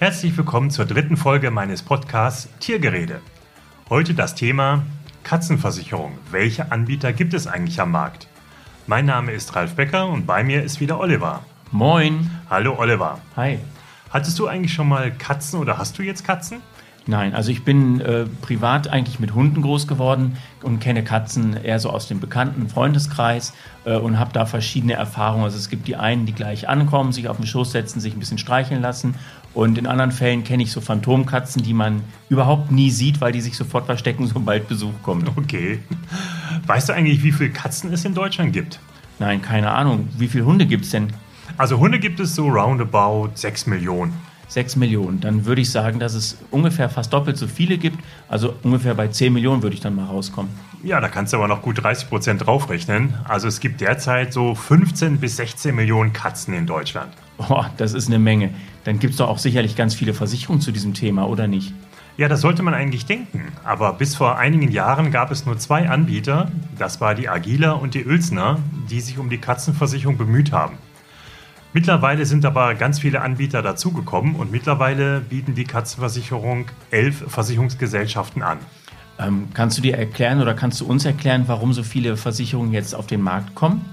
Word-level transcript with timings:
Herzlich 0.00 0.36
willkommen 0.36 0.70
zur 0.70 0.86
dritten 0.86 1.16
Folge 1.16 1.52
meines 1.52 1.82
Podcasts 1.82 2.48
Tiergerede. 2.58 3.20
Heute 3.88 4.12
das 4.12 4.34
Thema 4.34 4.84
Katzenversicherung. 5.22 6.18
Welche 6.32 6.72
Anbieter 6.72 7.12
gibt 7.12 7.32
es 7.32 7.46
eigentlich 7.46 7.80
am 7.80 7.92
Markt? 7.92 8.26
Mein 8.88 9.06
Name 9.06 9.30
ist 9.30 9.54
Ralf 9.54 9.76
Becker 9.76 10.08
und 10.08 10.26
bei 10.26 10.42
mir 10.42 10.64
ist 10.64 10.80
wieder 10.80 10.98
Oliver. 10.98 11.44
Moin. 11.70 12.28
Hallo 12.50 12.76
Oliver. 12.76 13.20
Hi. 13.36 13.60
Hattest 14.10 14.36
du 14.40 14.48
eigentlich 14.48 14.72
schon 14.72 14.88
mal 14.88 15.12
Katzen 15.12 15.60
oder 15.60 15.78
hast 15.78 15.96
du 15.96 16.02
jetzt 16.02 16.24
Katzen? 16.24 16.60
Nein, 17.06 17.34
also 17.34 17.50
ich 17.50 17.64
bin 17.64 18.00
äh, 18.00 18.24
privat 18.40 18.88
eigentlich 18.88 19.20
mit 19.20 19.34
Hunden 19.34 19.60
groß 19.60 19.86
geworden 19.86 20.38
und 20.62 20.80
kenne 20.80 21.04
Katzen 21.04 21.54
eher 21.54 21.78
so 21.78 21.90
aus 21.90 22.08
dem 22.08 22.18
bekannten 22.18 22.68
Freundeskreis 22.68 23.52
äh, 23.84 23.94
und 23.96 24.18
habe 24.18 24.32
da 24.32 24.46
verschiedene 24.46 24.94
Erfahrungen. 24.94 25.44
Also 25.44 25.58
es 25.58 25.68
gibt 25.68 25.86
die 25.86 25.96
einen, 25.96 26.24
die 26.24 26.32
gleich 26.32 26.66
ankommen, 26.66 27.12
sich 27.12 27.28
auf 27.28 27.36
den 27.36 27.46
Schoß 27.46 27.72
setzen, 27.72 28.00
sich 28.00 28.14
ein 28.14 28.20
bisschen 28.20 28.38
streicheln 28.38 28.80
lassen 28.80 29.16
und 29.54 29.78
in 29.78 29.86
anderen 29.86 30.10
Fällen 30.10 30.42
kenne 30.42 30.64
ich 30.64 30.72
so 30.72 30.80
Phantomkatzen, 30.80 31.62
die 31.62 31.74
man 31.74 32.02
überhaupt 32.28 32.72
nie 32.72 32.90
sieht, 32.90 33.20
weil 33.20 33.32
die 33.32 33.40
sich 33.40 33.56
sofort 33.56 33.86
verstecken, 33.86 34.26
sobald 34.32 34.68
Besuch 34.68 34.92
kommt. 35.02 35.30
Okay. 35.36 35.78
Weißt 36.66 36.88
du 36.88 36.92
eigentlich, 36.92 37.22
wie 37.22 37.32
viele 37.32 37.50
Katzen 37.50 37.92
es 37.92 38.04
in 38.04 38.14
Deutschland 38.14 38.52
gibt? 38.52 38.80
Nein, 39.18 39.42
keine 39.42 39.70
Ahnung. 39.70 40.08
Wie 40.18 40.28
viele 40.28 40.44
Hunde 40.44 40.66
gibt 40.66 40.84
es 40.84 40.90
denn? 40.90 41.12
Also 41.56 41.78
Hunde 41.78 42.00
gibt 42.00 42.18
es 42.18 42.34
so 42.34 42.48
roundabout 42.48 43.30
6 43.34 43.66
Millionen. 43.66 44.12
6 44.48 44.76
Millionen. 44.76 45.20
Dann 45.20 45.46
würde 45.46 45.60
ich 45.60 45.70
sagen, 45.70 45.98
dass 45.98 46.14
es 46.14 46.38
ungefähr 46.50 46.88
fast 46.88 47.12
doppelt 47.12 47.36
so 47.36 47.46
viele 47.46 47.78
gibt. 47.78 47.98
Also 48.28 48.54
ungefähr 48.62 48.94
bei 48.94 49.08
10 49.08 49.32
Millionen 49.32 49.62
würde 49.62 49.74
ich 49.74 49.80
dann 49.80 49.94
mal 49.94 50.06
rauskommen. 50.06 50.52
Ja, 50.82 51.00
da 51.00 51.08
kannst 51.08 51.32
du 51.32 51.38
aber 51.38 51.48
noch 51.48 51.62
gut 51.62 51.82
30 51.82 52.08
Prozent 52.08 52.46
draufrechnen. 52.46 53.14
Also 53.24 53.48
es 53.48 53.60
gibt 53.60 53.80
derzeit 53.80 54.32
so 54.32 54.54
15 54.54 55.18
bis 55.18 55.36
16 55.36 55.74
Millionen 55.74 56.12
Katzen 56.12 56.54
in 56.54 56.66
Deutschland. 56.66 57.12
Oh, 57.38 57.64
das 57.76 57.94
ist 57.94 58.08
eine 58.08 58.18
Menge. 58.18 58.50
Dann 58.84 58.98
gibt 58.98 59.12
es 59.12 59.18
doch 59.18 59.28
auch 59.28 59.38
sicherlich 59.38 59.76
ganz 59.76 59.94
viele 59.94 60.14
Versicherungen 60.14 60.60
zu 60.60 60.72
diesem 60.72 60.94
Thema, 60.94 61.26
oder 61.26 61.48
nicht? 61.48 61.72
Ja, 62.16 62.28
das 62.28 62.42
sollte 62.42 62.62
man 62.62 62.74
eigentlich 62.74 63.06
denken. 63.06 63.52
Aber 63.64 63.94
bis 63.94 64.14
vor 64.14 64.38
einigen 64.38 64.70
Jahren 64.70 65.10
gab 65.10 65.32
es 65.32 65.46
nur 65.46 65.58
zwei 65.58 65.88
Anbieter. 65.88 66.48
Das 66.78 67.00
war 67.00 67.16
die 67.16 67.28
Agila 67.28 67.72
und 67.72 67.94
die 67.94 68.06
Uelzner, 68.06 68.58
die 68.88 69.00
sich 69.00 69.18
um 69.18 69.30
die 69.30 69.38
Katzenversicherung 69.38 70.16
bemüht 70.16 70.52
haben. 70.52 70.78
Mittlerweile 71.74 72.24
sind 72.24 72.46
aber 72.46 72.76
ganz 72.76 73.00
viele 73.00 73.20
Anbieter 73.20 73.60
dazugekommen 73.60 74.36
und 74.36 74.52
mittlerweile 74.52 75.18
bieten 75.18 75.56
die 75.56 75.64
Katzenversicherung 75.64 76.66
elf 76.92 77.24
Versicherungsgesellschaften 77.26 78.42
an. 78.42 78.58
Ähm, 79.18 79.48
kannst 79.54 79.76
du 79.76 79.82
dir 79.82 79.98
erklären 79.98 80.40
oder 80.40 80.54
kannst 80.54 80.80
du 80.80 80.86
uns 80.86 81.04
erklären, 81.04 81.44
warum 81.48 81.72
so 81.72 81.82
viele 81.82 82.16
Versicherungen 82.16 82.72
jetzt 82.72 82.94
auf 82.94 83.08
den 83.08 83.22
Markt 83.22 83.56
kommen? 83.56 83.84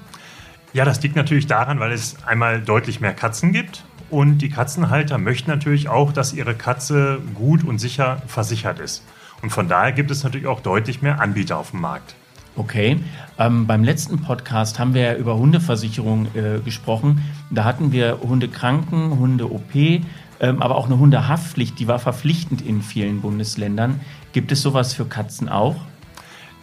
Ja, 0.73 0.85
das 0.85 1.01
liegt 1.01 1.15
natürlich 1.15 1.47
daran, 1.47 1.79
weil 1.79 1.91
es 1.91 2.23
einmal 2.23 2.61
deutlich 2.61 3.01
mehr 3.01 3.15
Katzen 3.15 3.51
gibt 3.51 3.83
und 4.11 4.37
die 4.37 4.49
Katzenhalter 4.49 5.17
möchten 5.17 5.49
natürlich 5.49 5.89
auch, 5.89 6.13
dass 6.13 6.33
ihre 6.33 6.53
Katze 6.53 7.17
gut 7.33 7.63
und 7.63 7.79
sicher 7.79 8.21
versichert 8.27 8.79
ist. 8.79 9.03
Und 9.41 9.49
von 9.49 9.67
daher 9.67 9.91
gibt 9.91 10.11
es 10.11 10.23
natürlich 10.23 10.45
auch 10.45 10.59
deutlich 10.59 11.01
mehr 11.01 11.19
Anbieter 11.19 11.57
auf 11.57 11.71
dem 11.71 11.81
Markt. 11.81 12.13
Okay. 12.55 12.99
Ähm, 13.37 13.65
beim 13.65 13.83
letzten 13.83 14.21
Podcast 14.21 14.77
haben 14.77 14.93
wir 14.93 15.01
ja 15.01 15.15
über 15.15 15.37
Hundeversicherung 15.37 16.27
äh, 16.35 16.59
gesprochen. 16.59 17.23
Da 17.49 17.63
hatten 17.63 17.91
wir 17.93 18.19
Hundekranken, 18.21 19.17
Hunde-OP, 19.17 19.73
ähm, 19.73 20.61
aber 20.61 20.75
auch 20.75 20.87
eine 20.87 20.99
Hundehaftpflicht, 20.99 21.79
die 21.79 21.87
war 21.87 21.99
verpflichtend 21.99 22.61
in 22.61 22.81
vielen 22.81 23.21
Bundesländern. 23.21 24.01
Gibt 24.33 24.51
es 24.51 24.61
sowas 24.61 24.93
für 24.93 25.05
Katzen 25.05 25.47
auch? 25.47 25.77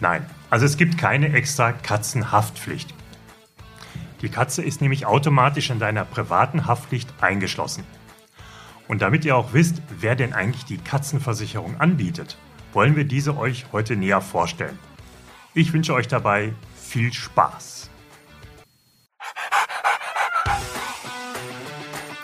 Nein, 0.00 0.25
also 0.50 0.67
es 0.67 0.77
gibt 0.77 0.98
keine 0.98 1.33
extra 1.33 1.72
Katzenhaftpflicht. 1.72 2.95
Die 4.20 4.28
Katze 4.28 4.62
ist 4.62 4.80
nämlich 4.80 5.06
automatisch 5.06 5.70
in 5.70 5.78
deiner 5.78 6.05
privaten 6.05 6.67
Haftpflicht 6.67 7.08
eingeschlossen. 7.20 7.84
Und 8.89 9.00
damit 9.00 9.25
ihr 9.25 9.36
auch 9.36 9.52
wisst, 9.52 9.80
wer 10.00 10.17
denn 10.17 10.33
eigentlich 10.33 10.64
die 10.64 10.78
Katzenversicherung 10.78 11.80
anbietet, 11.80 12.36
wollen 12.73 12.97
wir 12.97 13.05
diese 13.05 13.36
euch 13.36 13.67
heute 13.73 13.97
näher 13.97 14.20
vorstellen. 14.20 14.78
Ich 15.59 15.73
wünsche 15.73 15.92
euch 15.92 16.06
dabei 16.06 16.52
viel 16.77 17.13
Spaß. 17.13 17.91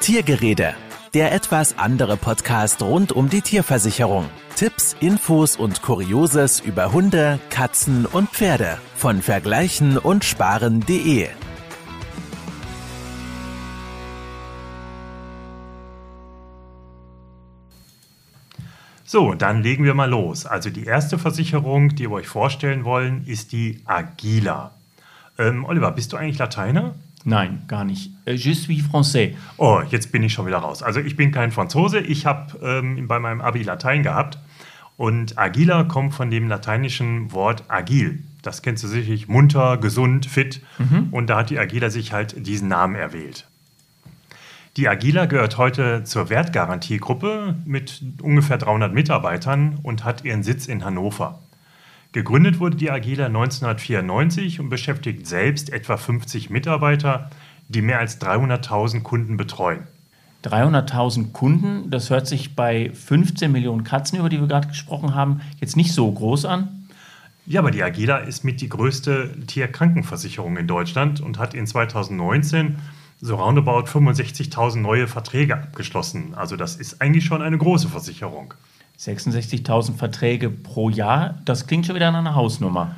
Tiergerede, 0.01 0.77
der 1.15 1.33
etwas 1.33 1.77
andere 1.77 2.17
Podcast 2.17 2.81
rund 2.81 3.11
um 3.11 3.29
die 3.29 3.41
Tierversicherung. 3.41 4.31
Tipps, 4.55 4.95
Infos 5.01 5.57
und 5.57 5.83
Kurioses 5.83 6.61
über 6.61 6.93
Hunde, 6.93 7.41
Katzen 7.51 8.07
und 8.07 8.31
Pferde 8.31 8.79
von 8.95 9.21
vergleichen 9.21 9.99
und 9.99 10.25
sparen.de. 10.25 11.27
So, 19.15 19.33
dann 19.33 19.63
legen 19.63 19.85
wir 19.85 19.95
mal 19.95 20.11
los. 20.11 20.45
Also 20.45 20.71
die 20.71 20.87
erste 20.87 21.19
Versicherung, 21.19 21.91
die 21.91 22.11
wir 22.11 22.17
euch 22.17 22.27
vorstellen 22.27 22.83
wollen, 22.83 23.25
ist 23.29 23.53
die 23.53 23.81
Agila. 23.85 24.73
Ähm, 25.39 25.65
Oliver, 25.65 25.93
bist 25.93 26.13
du 26.13 26.17
eigentlich 26.17 26.39
Lateiner? 26.39 26.97
Nein, 27.23 27.63
gar 27.69 27.85
nicht. 27.85 28.11
Äh, 28.25 28.33
je 28.33 28.55
suis 28.55 28.83
français. 28.83 29.37
Oh, 29.57 29.83
jetzt 29.89 30.11
bin 30.11 30.25
ich 30.25 30.33
schon 30.33 30.49
wieder 30.49 30.59
raus. 30.59 30.83
Also 30.83 30.99
ich 30.99 31.15
bin 31.15 31.31
kein 31.31 31.53
Franzose. 31.53 32.01
Ich 32.01 32.27
habe 32.27 32.59
ähm, 32.61 33.07
bei 33.07 33.21
meinem 33.21 33.41
Abi 33.41 33.63
Latein 33.63 34.03
gehabt. 34.03 34.37
Und 34.97 35.39
Agila 35.39 35.85
kommt 35.85 36.13
von 36.13 36.29
dem 36.33 36.49
lateinischen 36.49 37.31
Wort 37.31 37.63
agil. 37.69 38.19
Das 38.43 38.63
kennst 38.63 38.83
du 38.83 38.89
sicherlich, 38.89 39.29
munter, 39.29 39.77
gesund, 39.77 40.27
fit. 40.27 40.61
Mhm. 40.79 41.11
Und 41.13 41.31
da 41.31 41.37
hat 41.37 41.51
die 41.51 41.61
Agila 41.61 41.89
sich 41.89 42.13
halt 42.13 42.45
diesen 42.49 42.67
Namen 42.67 42.97
erwählt. 42.97 43.47
Die 44.77 44.89
Agila 44.89 45.27
gehört 45.27 45.57
heute 45.57 46.03
zur 46.03 46.31
Wertgarantiegruppe 46.31 47.55
mit 47.65 48.03
ungefähr 48.21 48.59
300 48.59 48.93
Mitarbeitern 48.93 49.79
und 49.85 50.03
hat 50.03 50.25
ihren 50.25 50.43
Sitz 50.43 50.67
in 50.67 50.85
Hannover. 50.85 51.39
Gegründet 52.11 52.59
wurde 52.59 52.77
die 52.77 52.91
Agila 52.91 53.27
1994 53.27 54.59
und 54.59 54.71
beschäftigt 54.71 55.29
selbst 55.29 55.73
etwa 55.73 55.97
50 55.97 56.51
Mitarbeiter, 56.51 57.31
die 57.69 57.83
mehr 57.83 58.01
als 58.01 58.21
300.000 58.21 59.03
Kunden 59.03 59.37
betreuen. 59.37 59.85
300.000 60.43 61.31
Kunden, 61.31 61.91
das 61.91 62.11
hört 62.11 62.27
sich 62.27 62.57
bei 62.57 62.91
15 62.93 63.53
Millionen 63.53 63.85
Katzen, 63.85 64.19
über 64.19 64.29
die 64.29 64.41
wir 64.41 64.49
gerade 64.49 64.67
gesprochen 64.67 65.15
haben, 65.15 65.41
jetzt 65.61 65.77
nicht 65.77 65.93
so 65.93 66.11
groß 66.11 66.47
an. 66.47 66.89
Ja, 67.47 67.61
aber 67.61 67.71
die 67.71 67.83
Agila 67.85 68.19
ist 68.19 68.43
mit 68.43 68.61
die 68.61 68.69
größte 68.69 69.47
Tierkrankenversicherung 69.47 70.57
in 70.57 70.67
Deutschland 70.67 71.21
und 71.21 71.39
hat 71.39 71.55
in 71.55 71.67
2019 71.67 72.77
so 73.21 73.37
roundabout 73.37 73.85
65.000 73.85 74.79
neue 74.79 75.07
Verträge 75.07 75.55
abgeschlossen. 75.55 76.35
Also 76.35 76.57
das 76.57 76.77
ist 76.77 77.01
eigentlich 77.01 77.25
schon 77.25 77.43
eine 77.43 77.59
große 77.59 77.89
Versicherung. 77.89 78.55
66.000 78.99 79.97
Verträge 79.97 80.51
pro 80.51 80.89
Jahr, 80.91 81.41
das 81.45 81.67
klingt 81.67 81.87
schon 81.87 81.97
wieder 81.97 82.11
nach 82.11 82.21
einer 82.21 82.35
Hausnummer. 82.35 82.95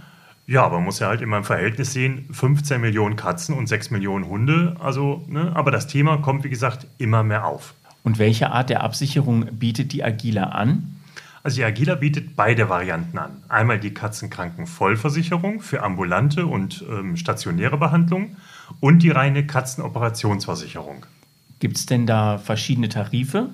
Ja, 0.46 0.64
aber 0.64 0.76
man 0.76 0.84
muss 0.84 1.00
ja 1.00 1.08
halt 1.08 1.22
immer 1.22 1.38
im 1.38 1.44
Verhältnis 1.44 1.92
sehen, 1.92 2.28
15 2.30 2.80
Millionen 2.80 3.16
Katzen 3.16 3.56
und 3.56 3.66
6 3.66 3.90
Millionen 3.90 4.26
Hunde. 4.26 4.76
Also, 4.78 5.24
ne, 5.26 5.50
aber 5.54 5.70
das 5.70 5.88
Thema 5.88 6.18
kommt, 6.18 6.44
wie 6.44 6.50
gesagt, 6.50 6.86
immer 6.98 7.24
mehr 7.24 7.46
auf. 7.46 7.74
Und 8.04 8.20
welche 8.20 8.52
Art 8.52 8.70
der 8.70 8.84
Absicherung 8.84 9.46
bietet 9.58 9.92
die 9.92 10.04
Agila 10.04 10.44
an? 10.44 11.00
Also 11.42 11.56
die 11.56 11.64
Agila 11.64 11.96
bietet 11.96 12.36
beide 12.36 12.68
Varianten 12.68 13.18
an. 13.18 13.42
Einmal 13.48 13.80
die 13.80 13.94
Katzenkrankenvollversicherung 13.94 15.60
für 15.60 15.82
ambulante 15.82 16.46
und 16.46 16.84
ähm, 16.88 17.16
stationäre 17.16 17.76
Behandlung 17.78 18.36
und 18.80 19.02
die 19.02 19.10
reine 19.10 19.46
Katzenoperationsversicherung. 19.46 21.06
Gibt 21.58 21.76
es 21.76 21.86
denn 21.86 22.06
da 22.06 22.38
verschiedene 22.38 22.88
Tarife? 22.88 23.48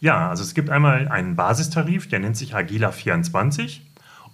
Ja, 0.00 0.28
also 0.28 0.42
es 0.42 0.54
gibt 0.54 0.70
einmal 0.70 1.08
einen 1.08 1.36
Basistarif, 1.36 2.08
der 2.08 2.20
nennt 2.20 2.36
sich 2.36 2.54
Agila 2.54 2.92
24. 2.92 3.82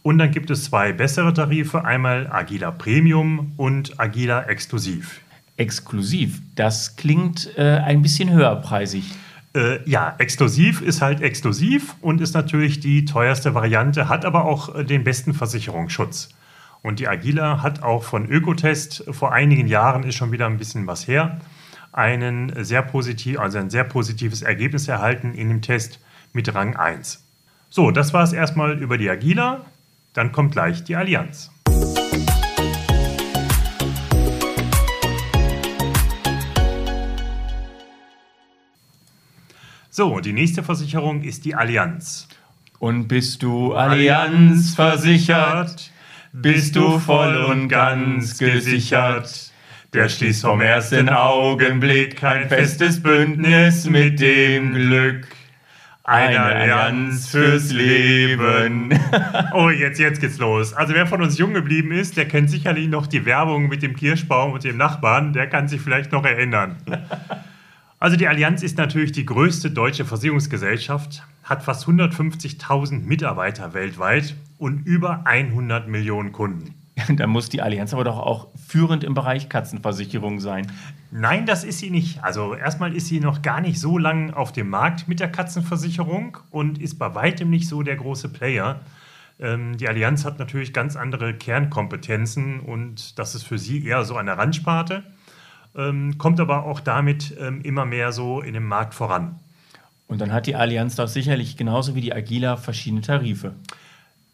Und 0.02 0.18
dann 0.18 0.32
gibt 0.32 0.50
es 0.50 0.64
zwei 0.64 0.92
bessere 0.92 1.32
Tarife, 1.32 1.84
einmal 1.84 2.28
Agila 2.30 2.72
Premium 2.72 3.52
und 3.56 4.00
Agila 4.00 4.44
Exklusiv. 4.44 5.20
Exklusiv, 5.56 6.40
das 6.56 6.96
klingt 6.96 7.56
äh, 7.56 7.78
ein 7.78 8.02
bisschen 8.02 8.30
höherpreisig. 8.30 9.04
Äh, 9.54 9.88
ja, 9.88 10.14
exklusiv 10.18 10.80
ist 10.80 11.02
halt 11.02 11.20
exklusiv 11.20 11.94
und 12.00 12.20
ist 12.20 12.32
natürlich 12.32 12.80
die 12.80 13.04
teuerste 13.04 13.54
Variante, 13.54 14.08
hat 14.08 14.24
aber 14.24 14.46
auch 14.46 14.74
äh, 14.74 14.84
den 14.84 15.04
besten 15.04 15.34
Versicherungsschutz. 15.34 16.30
Und 16.82 16.98
die 16.98 17.06
Agila 17.06 17.62
hat 17.62 17.84
auch 17.84 18.02
von 18.02 18.28
Ökotest 18.28 19.04
vor 19.12 19.32
einigen 19.32 19.68
Jahren, 19.68 20.02
ist 20.02 20.16
schon 20.16 20.32
wieder 20.32 20.46
ein 20.46 20.58
bisschen 20.58 20.88
was 20.88 21.06
her, 21.06 21.40
einen 21.92 22.64
sehr 22.64 22.82
positiv, 22.82 23.38
also 23.38 23.58
ein 23.58 23.70
sehr 23.70 23.84
positives 23.84 24.42
Ergebnis 24.42 24.88
erhalten 24.88 25.32
in 25.34 25.48
dem 25.48 25.62
Test 25.62 26.00
mit 26.32 26.52
Rang 26.52 26.74
1. 26.74 27.24
So, 27.70 27.92
das 27.92 28.12
war 28.12 28.24
es 28.24 28.32
erstmal 28.32 28.78
über 28.78 28.98
die 28.98 29.08
Agila. 29.08 29.64
Dann 30.12 30.32
kommt 30.32 30.52
gleich 30.52 30.82
die 30.82 30.96
Allianz. 30.96 31.50
So, 39.88 40.20
die 40.20 40.32
nächste 40.32 40.62
Versicherung 40.64 41.22
ist 41.22 41.44
die 41.44 41.54
Allianz. 41.54 42.26
Und 42.80 43.06
bist 43.06 43.42
du 43.42 43.72
Allianz 43.74 44.74
versichert? 44.74 45.92
Bist 46.32 46.76
du 46.76 46.98
voll 46.98 47.36
und 47.36 47.68
ganz 47.68 48.38
gesichert. 48.38 49.52
Der 49.92 50.08
schließt 50.08 50.42
vom 50.42 50.62
ersten 50.62 51.10
Augenblick 51.10 52.16
kein 52.16 52.48
festes 52.48 53.02
Bündnis 53.02 53.84
mit 53.84 54.18
dem 54.20 54.72
Glück. 54.72 55.26
Eine 56.04 56.40
Allianz 56.40 57.28
fürs 57.28 57.70
Leben. 57.70 58.98
oh, 59.52 59.68
jetzt, 59.68 60.00
jetzt 60.00 60.20
geht's 60.20 60.38
los. 60.38 60.72
Also 60.72 60.94
wer 60.94 61.06
von 61.06 61.20
uns 61.20 61.36
jung 61.36 61.52
geblieben 61.52 61.92
ist, 61.92 62.16
der 62.16 62.26
kennt 62.26 62.50
sicherlich 62.50 62.88
noch 62.88 63.06
die 63.06 63.26
Werbung 63.26 63.68
mit 63.68 63.82
dem 63.82 63.94
Kirschbaum 63.94 64.52
und 64.52 64.64
dem 64.64 64.78
Nachbarn. 64.78 65.34
Der 65.34 65.48
kann 65.48 65.68
sich 65.68 65.82
vielleicht 65.82 66.10
noch 66.10 66.24
erinnern. 66.24 66.76
Also 68.02 68.16
die 68.16 68.26
Allianz 68.26 68.64
ist 68.64 68.78
natürlich 68.78 69.12
die 69.12 69.24
größte 69.24 69.70
deutsche 69.70 70.04
Versicherungsgesellschaft, 70.04 71.22
hat 71.44 71.62
fast 71.62 71.86
150.000 71.86 73.04
Mitarbeiter 73.04 73.74
weltweit 73.74 74.34
und 74.58 74.84
über 74.84 75.24
100 75.24 75.86
Millionen 75.86 76.32
Kunden. 76.32 76.74
Da 77.16 77.28
muss 77.28 77.48
die 77.48 77.62
Allianz 77.62 77.94
aber 77.94 78.02
doch 78.02 78.18
auch 78.18 78.48
führend 78.66 79.04
im 79.04 79.14
Bereich 79.14 79.48
Katzenversicherung 79.48 80.40
sein. 80.40 80.66
Nein, 81.12 81.46
das 81.46 81.62
ist 81.62 81.78
sie 81.78 81.90
nicht. 81.90 82.24
Also 82.24 82.56
erstmal 82.56 82.92
ist 82.92 83.06
sie 83.06 83.20
noch 83.20 83.40
gar 83.40 83.60
nicht 83.60 83.78
so 83.78 83.98
lange 83.98 84.36
auf 84.36 84.50
dem 84.50 84.68
Markt 84.68 85.06
mit 85.06 85.20
der 85.20 85.30
Katzenversicherung 85.30 86.38
und 86.50 86.82
ist 86.82 86.98
bei 86.98 87.14
weitem 87.14 87.50
nicht 87.50 87.68
so 87.68 87.84
der 87.84 87.94
große 87.94 88.30
Player. 88.30 88.80
Ähm, 89.38 89.76
die 89.76 89.88
Allianz 89.88 90.24
hat 90.24 90.40
natürlich 90.40 90.72
ganz 90.72 90.96
andere 90.96 91.34
Kernkompetenzen 91.34 92.58
und 92.58 93.16
das 93.20 93.36
ist 93.36 93.44
für 93.44 93.58
sie 93.58 93.86
eher 93.86 94.04
so 94.04 94.16
eine 94.16 94.36
Randsparte, 94.36 95.04
ähm, 95.76 96.18
kommt 96.18 96.40
aber 96.40 96.64
auch 96.64 96.80
damit 96.80 97.36
ähm, 97.40 97.62
immer 97.62 97.84
mehr 97.84 98.12
so 98.12 98.40
in 98.40 98.54
dem 98.54 98.66
Markt 98.66 98.94
voran. 98.94 99.38
Und 100.08 100.20
dann 100.20 100.32
hat 100.32 100.46
die 100.46 100.56
Allianz 100.56 100.96
doch 100.96 101.08
sicherlich 101.08 101.56
genauso 101.56 101.94
wie 101.94 102.00
die 102.00 102.12
Agila 102.12 102.56
verschiedene 102.56 103.00
Tarife. 103.00 103.54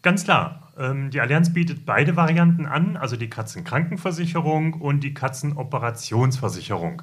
Ganz 0.01 0.23
klar. 0.23 0.71
Ähm, 0.77 1.09
die 1.11 1.21
Allianz 1.21 1.53
bietet 1.53 1.85
beide 1.85 2.15
Varianten 2.15 2.65
an, 2.65 2.97
also 2.97 3.15
die 3.15 3.29
Katzenkrankenversicherung 3.29 4.73
und 4.73 5.01
die 5.01 5.13
Katzenoperationsversicherung. 5.13 7.01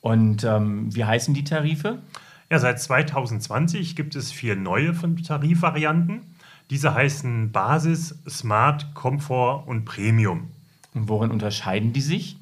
Und 0.00 0.44
ähm, 0.44 0.94
wie 0.94 1.04
heißen 1.04 1.32
die 1.32 1.44
Tarife? 1.44 1.98
Ja, 2.50 2.58
seit 2.58 2.80
2020 2.80 3.96
gibt 3.96 4.14
es 4.16 4.32
vier 4.32 4.56
neue 4.56 4.94
Tarifvarianten. 5.22 6.20
Diese 6.70 6.94
heißen 6.94 7.52
Basis, 7.52 8.18
Smart, 8.28 8.94
Komfort 8.94 9.64
und 9.66 9.84
Premium. 9.84 10.50
Und 10.92 11.08
worin 11.08 11.30
unterscheiden 11.30 11.92
die 11.92 12.00
sich? 12.00 12.36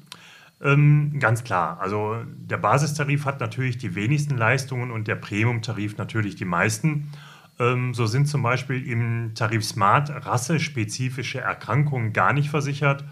Ähm, 0.63 1.19
ganz 1.19 1.43
klar. 1.43 1.79
Also 1.79 2.17
der 2.27 2.57
Basistarif 2.57 3.25
hat 3.25 3.39
natürlich 3.39 3.77
die 3.77 3.95
wenigsten 3.95 4.37
Leistungen 4.37 4.91
und 4.91 5.07
der 5.07 5.15
Premium-Tarif 5.15 5.97
natürlich 5.97 6.35
die 6.35 6.45
meisten. 6.45 7.11
Ähm, 7.59 7.93
so 7.93 8.05
sind 8.05 8.27
zum 8.27 8.43
Beispiel 8.43 8.87
im 8.87 9.33
Tarif 9.33 9.63
Smart 9.63 10.11
rassespezifische 10.25 11.41
Erkrankungen 11.41 12.13
gar 12.13 12.33
nicht 12.33 12.49
versichert 12.49 13.03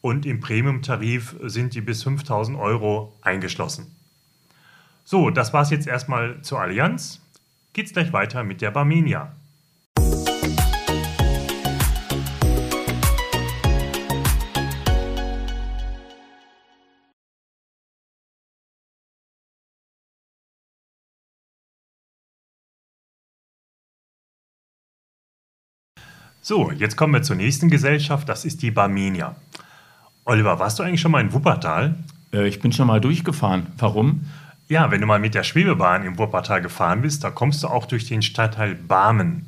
und 0.00 0.24
im 0.24 0.40
Premium-Tarif 0.40 1.36
sind 1.42 1.74
die 1.74 1.80
bis 1.80 2.02
5000 2.02 2.58
Euro 2.58 3.14
eingeschlossen. 3.22 3.94
So, 5.04 5.28
das 5.28 5.52
war 5.52 5.62
es 5.62 5.70
jetzt 5.70 5.86
erstmal 5.86 6.40
zur 6.40 6.60
Allianz. 6.60 7.20
Geht's 7.74 7.92
gleich 7.92 8.12
weiter 8.14 8.44
mit 8.44 8.62
der 8.62 8.70
Barmenia. 8.70 9.32
So, 26.46 26.70
jetzt 26.70 26.98
kommen 26.98 27.14
wir 27.14 27.22
zur 27.22 27.36
nächsten 27.36 27.70
Gesellschaft, 27.70 28.28
das 28.28 28.44
ist 28.44 28.60
die 28.60 28.70
Barmenia. 28.70 29.34
Oliver, 30.26 30.58
warst 30.58 30.78
du 30.78 30.82
eigentlich 30.82 31.00
schon 31.00 31.12
mal 31.12 31.22
in 31.22 31.32
Wuppertal? 31.32 31.94
Äh, 32.34 32.48
ich 32.48 32.60
bin 32.60 32.70
schon 32.70 32.86
mal 32.86 33.00
durchgefahren. 33.00 33.68
Warum? 33.78 34.26
Ja, 34.68 34.90
wenn 34.90 35.00
du 35.00 35.06
mal 35.06 35.18
mit 35.18 35.34
der 35.34 35.42
Schwebebahn 35.42 36.04
im 36.04 36.18
Wuppertal 36.18 36.60
gefahren 36.60 37.00
bist, 37.00 37.24
da 37.24 37.30
kommst 37.30 37.62
du 37.62 37.68
auch 37.68 37.86
durch 37.86 38.04
den 38.04 38.20
Stadtteil 38.20 38.74
Barmen. 38.74 39.46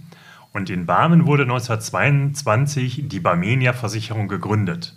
Und 0.55 0.71
in 0.71 0.87
Barmen 0.87 1.27
wurde 1.27 1.43
1922 1.43 3.07
die 3.09 3.21
Barmenia-Versicherung 3.21 4.27
gegründet. 4.27 4.97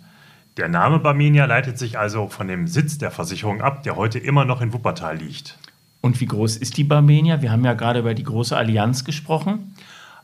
Der 0.56 0.68
Name 0.68 1.00
Barmenia 1.00 1.44
leitet 1.44 1.78
sich 1.78 1.98
also 1.98 2.28
von 2.28 2.48
dem 2.48 2.66
Sitz 2.66 2.96
der 2.96 3.10
Versicherung 3.10 3.60
ab, 3.60 3.82
der 3.82 3.96
heute 3.96 4.18
immer 4.18 4.46
noch 4.46 4.62
in 4.62 4.72
Wuppertal 4.72 5.18
liegt. 5.18 5.58
Und 6.00 6.18
wie 6.22 6.26
groß 6.26 6.56
ist 6.56 6.78
die 6.78 6.84
Barmenia? 6.84 7.42
Wir 7.42 7.52
haben 7.52 7.66
ja 7.66 7.74
gerade 7.74 7.98
über 7.98 8.14
die 8.14 8.24
große 8.24 8.56
Allianz 8.56 9.04
gesprochen. 9.04 9.74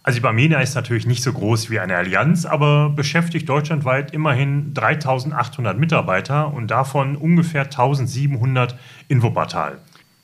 Also 0.06 0.18
die 0.18 0.22
Barmenia 0.22 0.60
ist 0.60 0.76
natürlich 0.76 1.04
nicht 1.04 1.24
so 1.24 1.32
groß 1.32 1.68
wie 1.68 1.80
eine 1.80 1.96
Allianz, 1.96 2.46
aber 2.46 2.90
beschäftigt 2.90 3.48
deutschlandweit 3.48 4.12
immerhin 4.12 4.72
3800 4.72 5.76
Mitarbeiter 5.76 6.54
und 6.54 6.70
davon 6.70 7.16
ungefähr 7.16 7.64
1700 7.64 8.78
in 9.08 9.24
Wuppertal. 9.24 9.78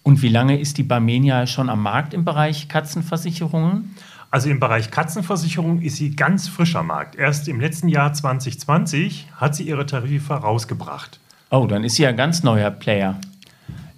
Und 0.05 0.23
wie 0.23 0.29
lange 0.29 0.61
ist 0.61 0.79
die 0.79 0.84
Barmenia 0.84 1.49
schon 1.49 1.69
am 1.69 1.82
Markt 1.82 2.14
im 2.14 2.25
Bereich 2.25 2.69
Katzenversicherungen? 2.69 3.96
Also 4.31 4.50
im 4.50 4.61
Bereich 4.61 4.93
Katzenversicherung 4.93 5.82
ist 5.82 5.96
sie 5.96 6.14
ganz 6.14 6.46
frischer 6.46 6.84
Markt. 6.84 7.17
Erst 7.17 7.49
im 7.49 7.58
letzten 7.58 7.88
Jahr 7.88 8.12
2020 8.12 9.26
hat 9.34 9.56
sie 9.56 9.64
ihre 9.64 9.84
Tarife 9.84 10.34
rausgebracht. 10.34 11.19
Oh, 11.50 11.67
dann 11.67 11.82
ist 11.82 11.96
sie 11.96 12.05
ja 12.05 12.11
ein 12.11 12.17
ganz 12.17 12.44
neuer 12.44 12.70
Player. 12.70 13.19